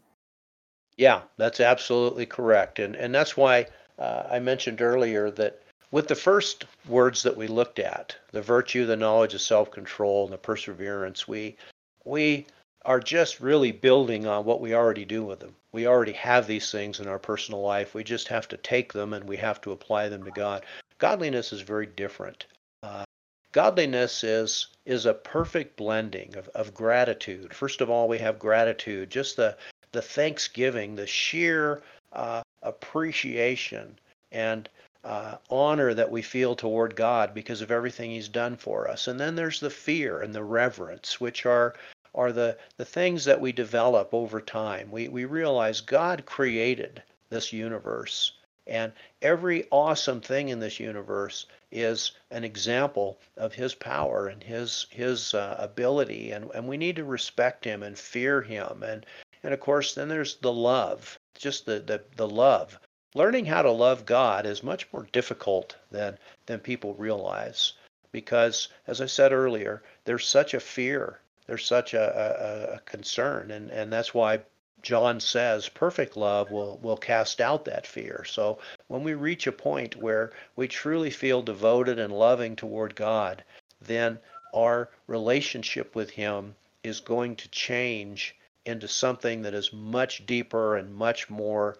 [1.00, 2.78] Yeah, that's absolutely correct.
[2.78, 7.48] And, and that's why uh, I mentioned earlier that with the first words that we
[7.48, 11.56] looked at, the virtue, the knowledge of self control, and the perseverance, we,
[12.04, 12.46] we
[12.84, 15.56] are just really building on what we already do with them.
[15.72, 17.94] We already have these things in our personal life.
[17.94, 20.66] We just have to take them and we have to apply them to God.
[20.98, 22.46] Godliness is very different.
[22.84, 23.06] Uh,
[23.54, 27.54] godliness is is a perfect blending of, of gratitude.
[27.54, 29.56] First of all, we have gratitude, just the
[29.92, 31.82] the thanksgiving, the sheer
[32.14, 33.98] uh, appreciation
[34.32, 34.70] and
[35.04, 39.08] uh, honor that we feel toward God because of everything He's done for us.
[39.08, 41.76] And then there's the fear and the reverence, which are
[42.16, 44.92] are the, the things that we develop over time.
[44.92, 48.34] We, we realize God created this universe,
[48.66, 54.88] and every awesome thing in this universe is an example of his power and his
[54.90, 59.06] his uh, ability and, and we need to respect him and fear him and
[59.44, 62.80] and of course then there's the love just the the, the love
[63.16, 67.74] learning how to love God is much more difficult than, than people realize
[68.12, 73.52] because, as I said earlier, there's such a fear, there's such a, a, a concern,
[73.52, 74.42] and, and that's why
[74.82, 78.24] John says perfect love will, will cast out that fear.
[78.26, 83.44] So when we reach a point where we truly feel devoted and loving toward God,
[83.82, 84.20] then
[84.54, 88.36] our relationship with Him is going to change
[88.70, 91.78] into something that is much deeper and much more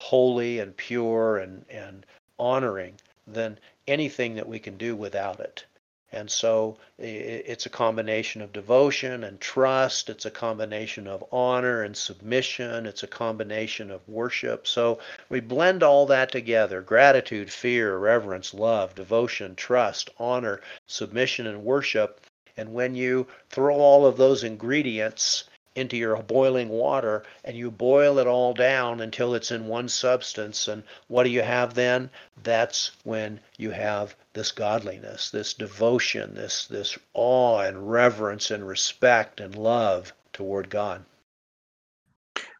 [0.00, 2.04] holy and pure and, and
[2.38, 2.94] honoring
[3.26, 5.64] than anything that we can do without it.
[6.12, 10.08] And so it's a combination of devotion and trust.
[10.08, 12.86] It's a combination of honor and submission.
[12.86, 14.66] It's a combination of worship.
[14.66, 21.64] So we blend all that together gratitude, fear, reverence, love, devotion, trust, honor, submission, and
[21.64, 22.20] worship.
[22.56, 25.44] And when you throw all of those ingredients
[25.76, 30.66] into your boiling water and you boil it all down until it's in one substance.
[30.66, 32.10] And what do you have then?
[32.42, 39.38] That's when you have this godliness, this devotion, this, this awe and reverence and respect
[39.38, 41.04] and love toward God.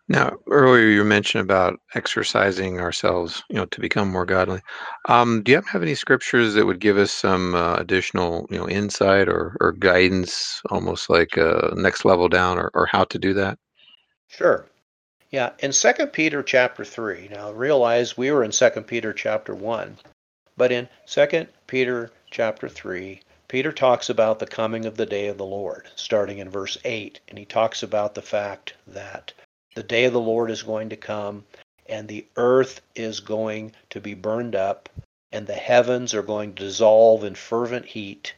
[0.09, 4.61] Now, earlier you mentioned about exercising ourselves, you know, to become more godly.
[5.09, 8.69] Um, do you have any scriptures that would give us some uh, additional, you know,
[8.69, 13.35] insight or, or guidance, almost like a next level down, or, or how to do
[13.35, 13.59] that?
[14.29, 14.67] Sure.
[15.31, 17.29] Yeah, in Second Peter chapter three.
[17.29, 19.97] Now realize we were in Second Peter chapter one,
[20.57, 25.37] but in Second Peter chapter three, Peter talks about the coming of the day of
[25.37, 29.33] the Lord, starting in verse eight, and he talks about the fact that
[29.77, 31.45] the day of the Lord is going to come,
[31.87, 34.89] and the earth is going to be burned up,
[35.31, 38.35] and the heavens are going to dissolve in fervent heat,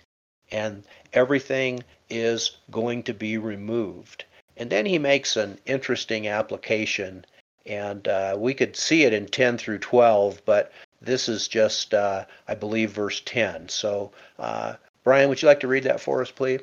[0.50, 0.82] and
[1.12, 4.24] everything is going to be removed.
[4.56, 7.24] And then he makes an interesting application,
[7.64, 12.24] and uh, we could see it in 10 through 12, but this is just, uh,
[12.48, 13.68] I believe, verse 10.
[13.68, 14.10] So,
[14.40, 14.74] uh,
[15.04, 16.62] Brian, would you like to read that for us, please?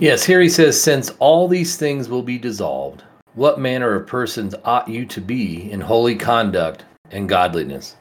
[0.00, 3.04] Yes, here he says, Since all these things will be dissolved,
[3.34, 7.96] what manner of persons ought you to be in holy conduct and godliness?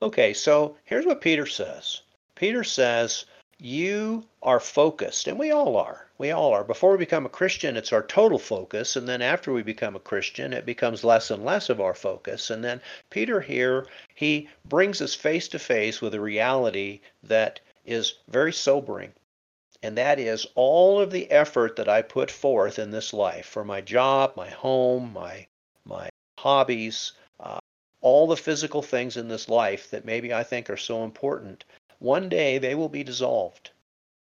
[0.00, 2.02] Okay, so here's what Peter says.
[2.34, 3.26] Peter says,
[3.58, 6.06] You are focused, and we all are.
[6.16, 6.64] We all are.
[6.64, 10.00] Before we become a Christian, it's our total focus, and then after we become a
[10.00, 12.50] Christian, it becomes less and less of our focus.
[12.50, 12.80] And then
[13.10, 19.12] Peter here, he brings us face to face with a reality that is very sobering
[19.82, 23.64] and that is all of the effort that I put forth in this life for
[23.64, 25.46] my job, my home, my
[25.84, 26.08] my
[26.38, 27.58] hobbies, uh,
[28.00, 31.64] all the physical things in this life that maybe I think are so important.
[31.98, 33.70] One day they will be dissolved.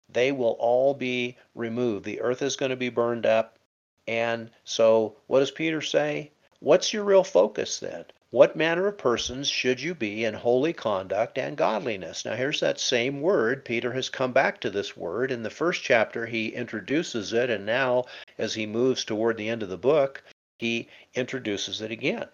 [0.09, 2.05] They will all be removed.
[2.05, 3.59] The earth is going to be burned up.
[4.07, 6.33] And so, what does Peter say?
[6.61, 8.05] What's your real focus then?
[8.33, 12.25] What manner of persons should you be in holy conduct and godliness?
[12.25, 13.63] Now, here's that same word.
[13.63, 15.31] Peter has come back to this word.
[15.31, 18.07] In the first chapter, he introduces it, and now,
[18.39, 20.25] as he moves toward the end of the book,
[20.59, 22.27] he introduces it again.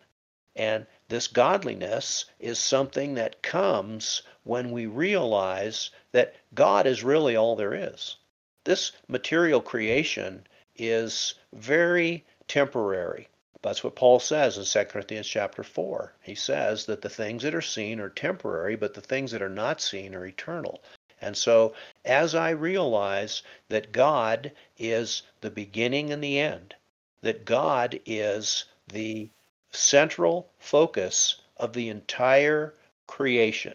[0.55, 7.57] And this godliness is something that comes when we realize that God is really all
[7.57, 8.18] there is.
[8.62, 10.46] This material creation
[10.76, 13.26] is very temporary.
[13.61, 16.14] That's what Paul says in 2 Corinthians chapter 4.
[16.22, 19.48] He says that the things that are seen are temporary, but the things that are
[19.48, 20.80] not seen are eternal.
[21.20, 26.76] And so, as I realize that God is the beginning and the end,
[27.22, 29.28] that God is the
[29.72, 32.74] central focus of the entire
[33.09, 33.74] creation,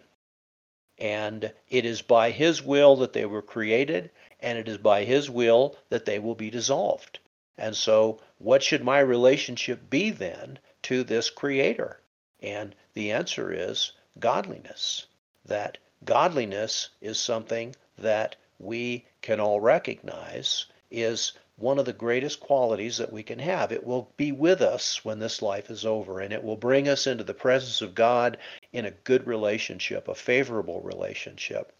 [0.98, 5.30] and it is by His will that they were created, and it is by His
[5.30, 7.20] will that they will be dissolved.
[7.58, 12.00] And so, what should my relationship be then to this Creator?
[12.40, 15.06] And the answer is godliness.
[15.46, 22.98] That godliness is something that we can all recognize is one of the greatest qualities
[22.98, 23.72] that we can have.
[23.72, 27.06] It will be with us when this life is over, and it will bring us
[27.06, 28.38] into the presence of God
[28.72, 31.72] in a good relationship, a favorable relationship.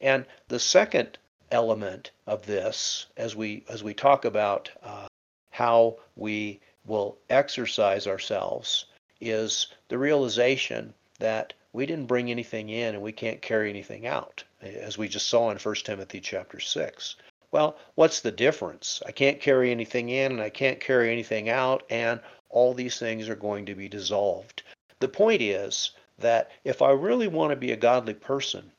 [0.00, 1.18] And the second
[1.50, 5.06] element of this, as we as we talk about uh,
[5.52, 8.86] how we will exercise ourselves
[9.20, 14.42] is the realization that we didn't bring anything in and we can't carry anything out,
[14.62, 17.16] as we just saw in 1 Timothy chapter 6.
[17.50, 19.02] Well, what's the difference?
[19.06, 23.28] I can't carry anything in and I can't carry anything out, and all these things
[23.28, 24.62] are going to be dissolved.
[25.00, 28.72] The point is that if I really want to be a godly person,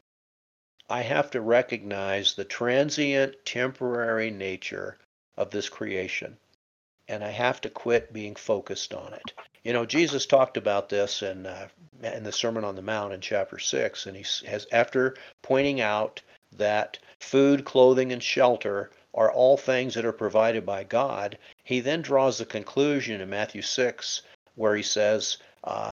[0.89, 4.97] I have to recognize the transient, temporary nature
[5.37, 6.37] of this creation
[7.07, 9.33] and I have to quit being focused on it.
[9.63, 11.67] You know, Jesus talked about this in uh,
[12.01, 16.21] in the Sermon on the Mount in chapter six, and he has after pointing out
[16.57, 21.37] that food, clothing, and shelter are all things that are provided by God.
[21.63, 24.21] He then draws the conclusion in Matthew six,
[24.55, 25.91] where he says, uh,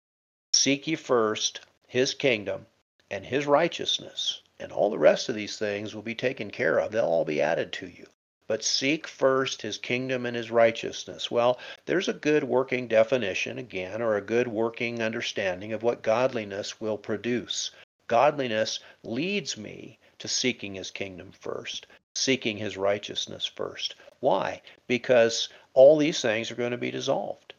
[0.52, 2.66] "Seek ye first His kingdom
[3.10, 6.92] and His righteousness, and all the rest of these things will be taken care of.
[6.92, 8.06] They'll all be added to you."
[8.48, 11.30] But seek first his kingdom and his righteousness.
[11.30, 16.80] Well, there's a good working definition, again, or a good working understanding of what godliness
[16.80, 17.70] will produce.
[18.06, 23.94] Godliness leads me to seeking his kingdom first, seeking his righteousness first.
[24.20, 24.62] Why?
[24.86, 27.52] Because all these things are going to be dissolved.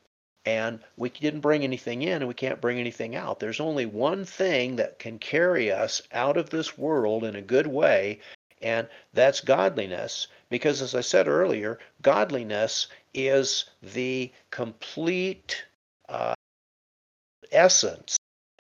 [0.46, 3.40] And we didn't bring anything in and we can't bring anything out.
[3.40, 7.68] There's only one thing that can carry us out of this world in a good
[7.68, 8.22] way,
[8.62, 10.28] and that's godliness.
[10.50, 15.64] Because, as I said earlier, godliness is the complete
[16.08, 16.34] uh,
[17.52, 18.18] essence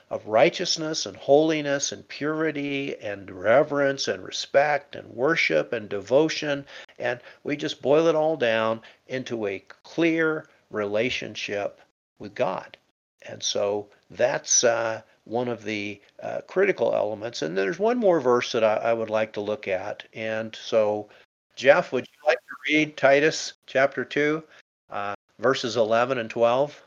[0.10, 6.66] of righteousness and holiness and purity and reverence and respect and worship and devotion.
[6.97, 11.80] And we just boil it all down into a clear relationship
[12.18, 12.78] with God.
[13.22, 17.41] And so that's uh, one of the uh, critical elements.
[17.41, 20.03] And there's one more verse that I, I, would like to look at.
[20.13, 21.09] And so,
[21.55, 24.43] Jeff, would you like to read Titus chapter 2,
[24.89, 26.82] uh, verses 11 and 12?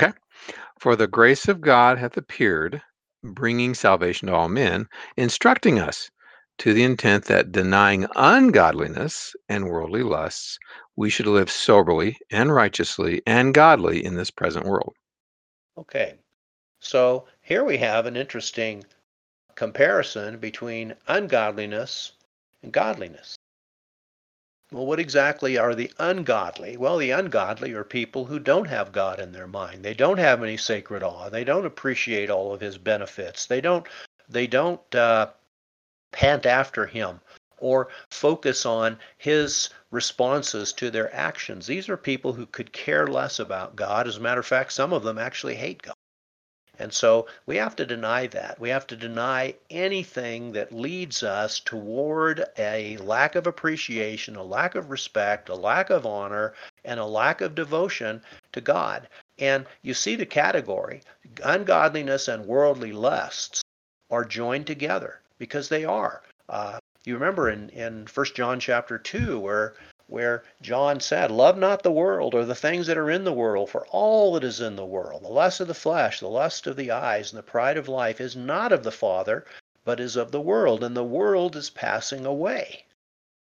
[0.00, 0.12] Okay.
[0.78, 2.82] For the grace of God hath appeared,
[3.22, 4.86] bringing salvation to all men,
[5.16, 6.10] instructing us
[6.58, 10.58] to the intent that denying ungodliness and worldly lusts,
[10.96, 14.94] we should live soberly and righteously and godly in this present world.
[15.78, 16.18] Okay.
[16.80, 18.84] So here we have an interesting
[19.54, 22.10] comparison between ungodliness
[22.60, 23.36] and godliness.
[24.72, 26.76] Well, what exactly are the ungodly?
[26.76, 29.84] Well, the ungodly are people who don't have God in their mind.
[29.84, 31.28] They don't have any sacred awe.
[31.28, 33.46] They don't appreciate all of His benefits.
[33.46, 33.86] They don't.
[34.28, 35.28] They don't uh,
[36.10, 37.20] pant after Him
[37.58, 41.68] or focus on His responses to their actions.
[41.68, 44.08] These are people who could care less about God.
[44.08, 45.94] As a matter of fact, some of them actually hate God.
[46.78, 48.60] And so we have to deny that.
[48.60, 54.74] We have to deny anything that leads us toward a lack of appreciation, a lack
[54.74, 56.54] of respect, a lack of honor,
[56.84, 58.22] and a lack of devotion
[58.52, 59.08] to God.
[59.38, 61.02] And you see the category
[61.42, 63.62] ungodliness and worldly lusts
[64.10, 66.22] are joined together because they are.
[66.48, 69.74] Uh, you remember in, in 1 John chapter 2 where
[70.08, 73.70] where John said, Love not the world or the things that are in the world,
[73.70, 76.76] for all that is in the world, the lust of the flesh, the lust of
[76.76, 79.44] the eyes, and the pride of life, is not of the Father,
[79.84, 82.84] but is of the world, and the world is passing away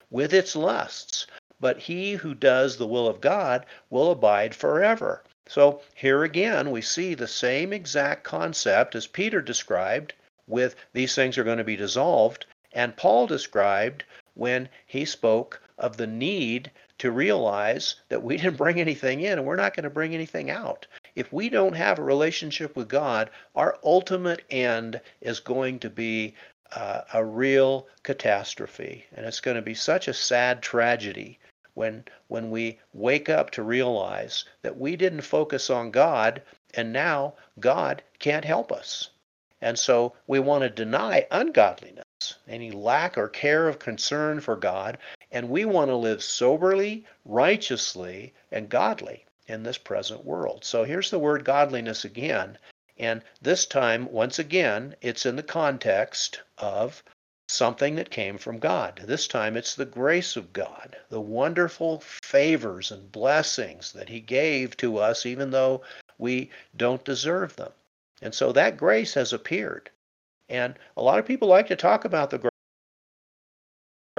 [0.09, 1.27] with its lusts.
[1.61, 5.23] But he who does the will of God will abide forever.
[5.47, 10.13] So here again, we see the same exact concept as Peter described
[10.47, 14.03] with these things are going to be dissolved, and Paul described
[14.33, 19.47] when he spoke of the need to realize that we didn't bring anything in and
[19.47, 20.85] we're not going to bring anything out.
[21.15, 26.35] If we don't have a relationship with God, our ultimate end is going to be
[26.71, 29.05] uh, a real catastrophe.
[29.15, 31.39] And it's going to be such a sad tragedy
[31.73, 36.41] when, when we wake up to realize that we didn't focus on God
[36.75, 39.09] and now God can't help us.
[39.61, 44.97] And so we want to deny ungodliness, any lack or care of concern for God,
[45.31, 50.63] and we want to live soberly, righteously, and godly in this present world.
[50.63, 52.57] So here's the word godliness again.
[52.97, 57.01] And this time, once again, it's in the context of
[57.47, 59.01] something that came from God.
[59.05, 64.77] This time it's the grace of God, the wonderful favors and blessings that He gave
[64.77, 65.81] to us, even though
[66.17, 67.71] we don't deserve them.
[68.21, 69.89] And so that grace has appeared.
[70.49, 72.48] And a lot of people like to talk about the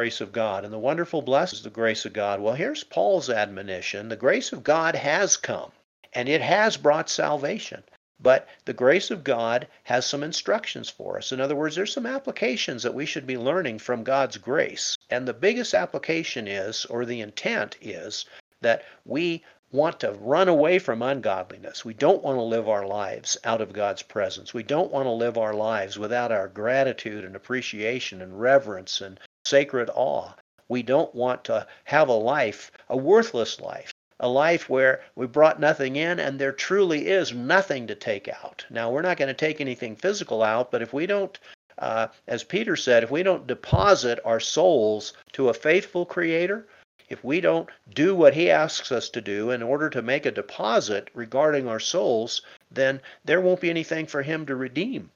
[0.00, 2.40] grace of God and the wonderful blessings the grace of God.
[2.40, 5.72] Well, here's Paul's admonition the grace of God has come
[6.14, 7.82] and it has brought salvation.
[8.18, 11.32] But the grace of God has some instructions for us.
[11.32, 14.96] In other words, there's some applications that we should be learning from God's grace.
[15.10, 18.24] And the biggest application is, or the intent is,
[18.62, 21.84] that we want to run away from ungodliness.
[21.84, 24.54] We don't want to live our lives out of God's presence.
[24.54, 29.20] We don't want to live our lives without our gratitude and appreciation and reverence and
[29.44, 30.32] sacred awe.
[30.68, 35.58] We don't want to have a life, a worthless life, a life where we brought
[35.58, 38.64] nothing in and there truly is nothing to take out.
[38.70, 41.38] Now, we're not going to take anything physical out, but if we don't,
[41.78, 46.66] uh, as Peter said, if we don't deposit our souls to a faithful Creator,
[47.08, 50.30] if we don't do what he asks us to do in order to make a
[50.30, 55.10] deposit regarding our souls, then there won't be anything for him to redeem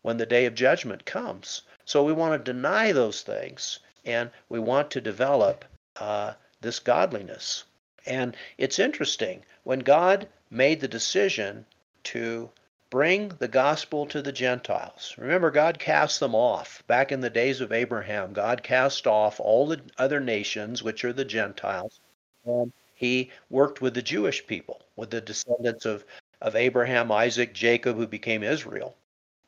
[0.00, 1.62] when the day of judgment comes.
[1.84, 5.64] So we want to deny those things and we want to develop
[5.96, 7.64] uh, this godliness.
[8.06, 11.66] And it's interesting when God made the decision
[12.04, 12.50] to
[12.90, 15.14] bring the gospel to the Gentiles.
[15.18, 16.82] Remember, God cast them off.
[16.86, 21.12] Back in the days of Abraham, God cast off all the other nations, which are
[21.12, 22.00] the Gentiles,
[22.44, 26.04] and he worked with the Jewish people, with the descendants of,
[26.40, 28.94] of Abraham, Isaac, Jacob, who became Israel.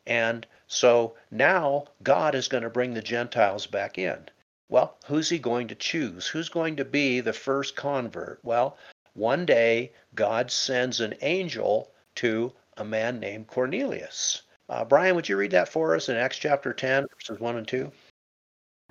[0.07, 4.29] And so now God is going to bring the Gentiles back in.
[4.69, 6.27] Well, who's he going to choose?
[6.27, 8.41] Who's going to be the first convert?
[8.43, 8.77] Well,
[9.15, 14.43] one day God sends an angel to a man named Cornelius.
[14.69, 17.69] Uh, Brian, would you read that for us in Acts chapter 10, verses 1 and
[17.69, 17.93] 2?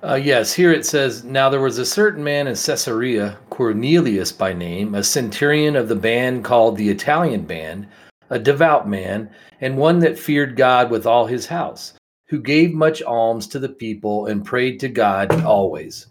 [0.02, 4.52] Uh, yes, here it says, Now there was a certain man in Caesarea, Cornelius by
[4.52, 7.86] name, a centurion of the band called the Italian band,
[8.30, 11.94] a devout man, and one that feared God with all his house,
[12.28, 16.06] who gave much alms to the people and prayed to God always.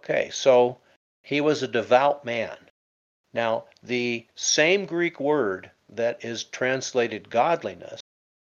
[0.00, 0.78] Okay, so
[1.22, 2.56] he was a devout man.
[3.32, 8.00] Now, the same Greek word that is translated godliness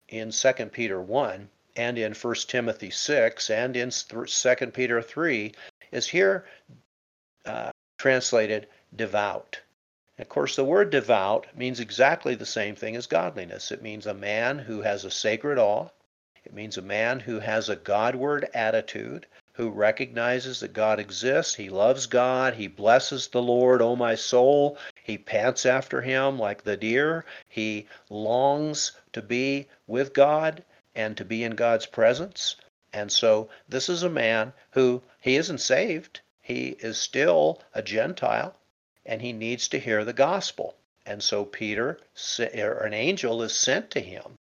[0.09, 5.53] in 2 Peter 1 and in 1 Timothy 6 and in 2 Peter 3
[5.91, 6.45] is here
[7.45, 9.59] uh, translated devout.
[10.21, 13.71] Of course, the word devout means exactly the same thing as godliness.
[13.71, 15.89] It means a man who has a sacred awe.
[16.45, 21.55] It means a man who has a Godward attitude, who recognizes that God exists.
[21.55, 22.53] He loves God.
[22.53, 24.77] He blesses the Lord, O my soul.
[25.03, 27.25] He pants after him like the deer.
[27.49, 30.63] He longs to be with God
[30.93, 32.57] and to be in God's presence.
[32.93, 36.21] And so this is a man who he isn't saved.
[36.43, 38.55] He is still a Gentile
[39.11, 40.73] and he needs to hear the gospel.
[41.05, 41.99] And so Peter,
[42.39, 44.37] an angel, is sent to him.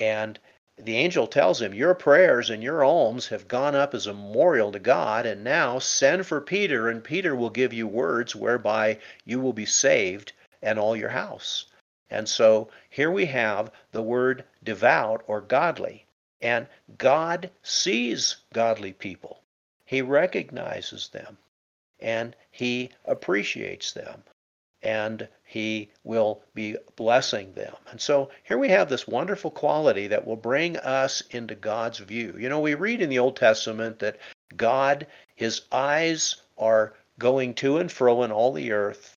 [0.00, 0.36] And
[0.76, 4.72] the angel tells him, Your prayers and your alms have gone up as a memorial
[4.72, 9.38] to God, and now send for Peter, and Peter will give you words whereby you
[9.38, 11.66] will be saved and all your house.
[12.10, 16.04] And so here we have the word devout or godly.
[16.40, 16.66] And
[16.98, 19.40] God sees godly people,
[19.84, 21.38] He recognizes them
[22.04, 24.22] and he appreciates them
[24.82, 27.74] and he will be blessing them.
[27.90, 32.36] And so here we have this wonderful quality that will bring us into God's view.
[32.38, 34.18] You know, we read in the Old Testament that
[34.54, 39.16] God, his eyes are going to and fro in all the earth,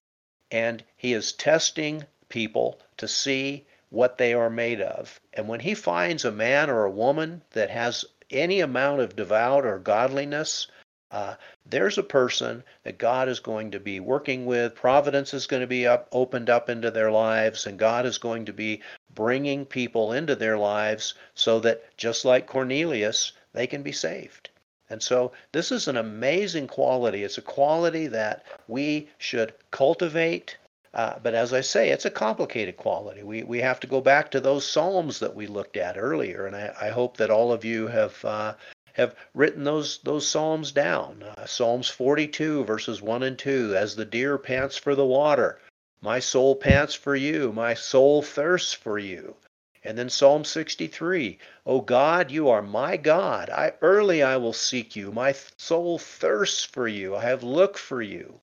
[0.50, 5.20] and he is testing people to see what they are made of.
[5.34, 9.66] And when he finds a man or a woman that has any amount of devout
[9.66, 10.66] or godliness,
[11.10, 11.34] uh,
[11.64, 14.74] there's a person that God is going to be working with.
[14.74, 18.44] Providence is going to be up, opened up into their lives, and God is going
[18.46, 18.82] to be
[19.14, 24.50] bringing people into their lives so that just like Cornelius, they can be saved.
[24.90, 27.24] And so this is an amazing quality.
[27.24, 30.56] It's a quality that we should cultivate.
[30.94, 33.22] Uh, but as I say, it's a complicated quality.
[33.22, 36.46] We, we have to go back to those Psalms that we looked at earlier.
[36.46, 38.54] And I, I hope that all of you have uh,
[38.98, 41.22] have written those those psalms down.
[41.22, 45.60] Uh, Psalms 42 verses 1 and 2 as the deer pants for the water,
[46.00, 49.36] my soul pants for you, my soul thirsts for you.
[49.84, 53.48] And then Psalm 63, O God, you are my God.
[53.48, 55.12] I early I will seek you.
[55.12, 57.14] My soul thirsts for you.
[57.14, 58.40] I have looked for you.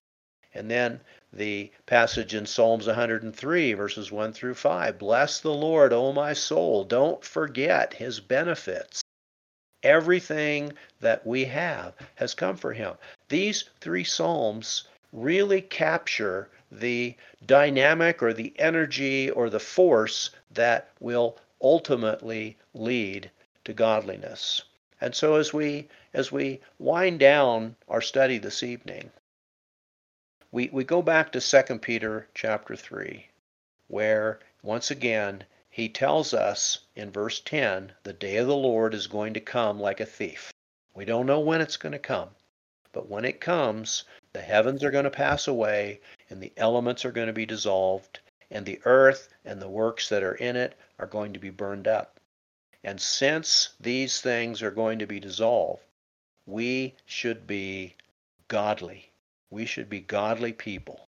[0.54, 4.98] And then the passage in Psalms 103, verses 1 through 5.
[4.98, 6.82] Bless the Lord, O my soul.
[6.82, 9.02] Don't forget his benefits.
[9.86, 12.94] Everything that we have has come from him.
[13.28, 17.14] These three Psalms really capture the
[17.46, 23.30] dynamic or the energy or the force that will ultimately lead
[23.64, 24.62] to godliness.
[25.00, 29.12] And so as we as we wind down our study this evening,
[30.50, 33.26] we, we go back to 2 Peter chapter 3,
[33.86, 35.44] where once again
[35.76, 39.78] he tells us in verse 10 the day of the Lord is going to come
[39.78, 40.50] like a thief.
[40.94, 42.30] We don't know when it's going to come,
[42.92, 46.00] but when it comes, the heavens are going to pass away
[46.30, 48.20] and the elements are going to be dissolved,
[48.50, 51.86] and the earth and the works that are in it are going to be burned
[51.86, 52.20] up.
[52.82, 55.82] And since these things are going to be dissolved,
[56.46, 57.96] we should be
[58.48, 59.10] godly.
[59.50, 61.06] We should be godly people.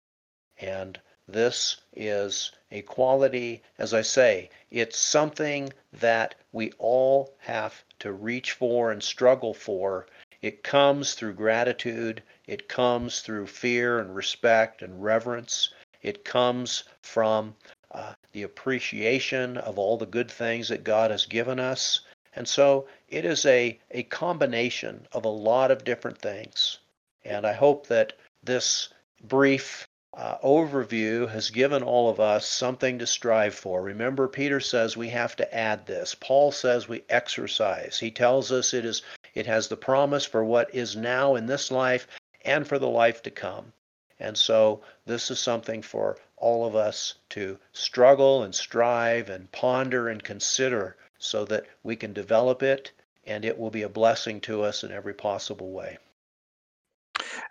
[0.58, 8.12] And this is a quality, as I say, it's something that we all have to
[8.12, 10.06] reach for and struggle for
[10.40, 12.22] It comes through gratitude.
[12.46, 15.70] It comes through fear and respect and reverence.
[16.00, 17.56] It comes from
[17.90, 22.00] uh, the appreciation of all the good things that God has given us.
[22.36, 26.78] And so it is a, a combination of a lot of different things.
[27.24, 28.12] And I hope that
[28.44, 33.82] this brief uh, overview has given all of us something to strive for.
[33.82, 36.14] Remember, Peter says we have to add this.
[36.14, 37.98] Paul says we exercise.
[37.98, 39.02] He tells us it is
[39.34, 42.06] it has the promise for what is now in this life
[42.44, 43.72] and for the life to come.
[44.18, 50.08] And so this is something for all of us to struggle and strive and ponder
[50.08, 52.90] and consider so that we can develop it
[53.26, 55.98] and it will be a blessing to us in every possible way.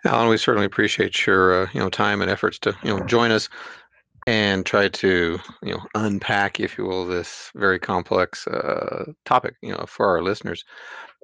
[0.04, 3.30] Alan, we certainly appreciate your uh, you know time and efforts to you know join
[3.30, 3.48] us
[4.26, 9.72] and try to you know unpack, if you will, this very complex uh, topic you
[9.72, 10.64] know for our listeners.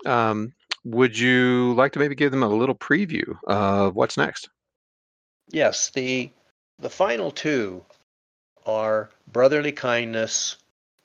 [0.06, 0.52] Um,
[0.84, 4.48] would you like to maybe give them a little preview of what's next?
[5.50, 6.30] Yes, the
[6.78, 7.84] the final two
[8.66, 10.56] are brotherly kindness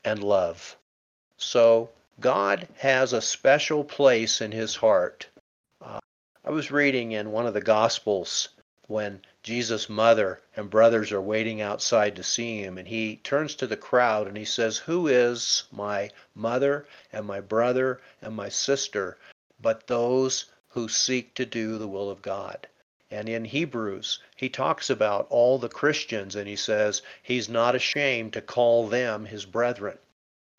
[0.04, 0.76] and love.
[1.38, 1.90] So
[2.20, 5.28] God has a special place in his heart
[6.50, 8.50] I was reading in one of the Gospels
[8.88, 13.68] when Jesus' mother and brothers are waiting outside to see him, and he turns to
[13.68, 19.16] the crowd and he says, Who is my mother and my brother and my sister
[19.62, 22.66] but those who seek to do the will of God?
[23.12, 28.34] And in Hebrews, he talks about all the Christians and he says he's not ashamed
[28.34, 30.00] to call them his brethren.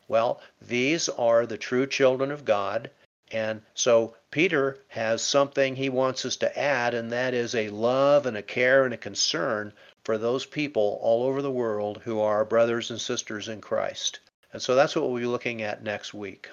[0.06, 2.92] Well, these are the true children of God.
[3.30, 8.26] And so Peter has something he wants us to add, and that is a love
[8.26, 9.72] and a care and a concern
[10.04, 14.20] for those people all over the world who are brothers and sisters in Christ.
[14.52, 16.48] And so that's what we'll be looking at next week.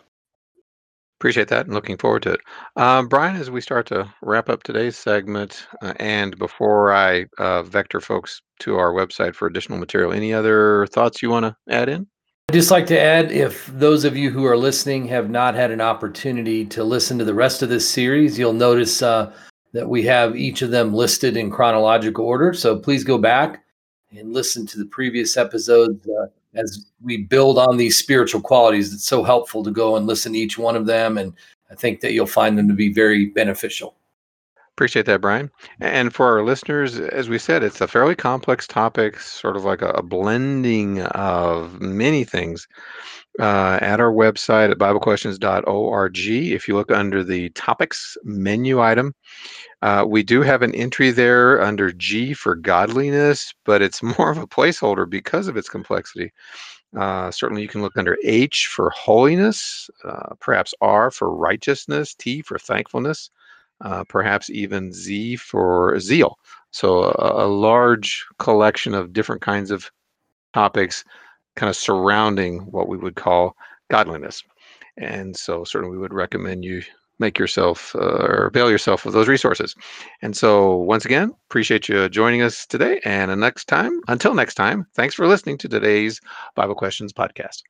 [1.19, 2.41] Appreciate that and looking forward to it.
[2.75, 7.63] Um, Brian, as we start to wrap up today's segment, uh, and before I uh,
[7.63, 11.89] vector folks to our website for additional material, any other thoughts you want to add
[11.89, 12.05] in?
[12.49, 15.69] I'd just like to add if those of you who are listening have not had
[15.69, 19.33] an opportunity to listen to the rest of this series, you'll notice uh,
[19.73, 22.53] that we have each of them listed in chronological order.
[22.53, 23.65] So please go back
[24.11, 28.93] and listen to the previous episodes uh, as we build on these spiritual qualities.
[28.93, 31.17] It's so helpful to go and listen to each one of them.
[31.17, 31.33] And
[31.69, 33.96] I think that you'll find them to be very beneficial.
[34.77, 35.49] Appreciate that, Brian.
[35.81, 39.81] And for our listeners, as we said, it's a fairly complex topic, sort of like
[39.81, 42.67] a, blending of many things.
[43.39, 49.15] Uh, at our website at BibleQuestions.org, if you look under the topics menu item,
[49.81, 54.37] uh, we do have an entry there under G for godliness, but it's more of
[54.37, 56.31] a placeholder because of its complexity.
[56.95, 62.43] Uh, certainly, you can look under H for holiness, uh, perhaps R for righteousness, T
[62.43, 63.31] for thankfulness,
[63.81, 66.37] uh, perhaps even Z for zeal.
[66.71, 69.89] So a, a, large collection of different kinds of
[70.53, 71.03] topics
[71.55, 73.55] kind of surrounding what we would call
[73.89, 74.43] godliness.
[74.97, 76.81] And so certainly we would recommend you
[77.19, 79.75] make yourself uh, or avail yourself of those resources.
[80.21, 83.01] And so once again, appreciate you joining us today.
[83.05, 86.21] And next time, until next time, thanks for listening to today's
[86.55, 87.63] Bible Questions podcast.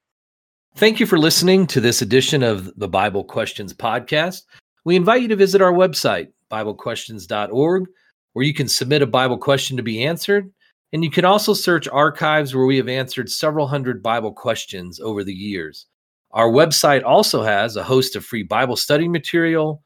[0.76, 4.44] Thank you for listening to this edition of the Bible Questions podcast.
[4.88, 7.88] We invite you to visit our website, BibleQuestions.org,
[8.32, 10.50] where you can submit a Bible question to be answered.
[10.94, 15.26] And you can also search archives where we have answered several hundred Bible questions over
[15.26, 15.88] the years.
[16.32, 19.84] Our website also has a host of free Bible study material,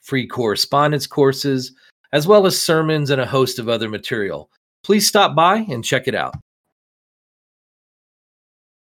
[0.00, 1.72] free correspondence courses,
[2.12, 4.48] as well as sermons and a host of other material.
[4.84, 6.36] Please stop by and check it out.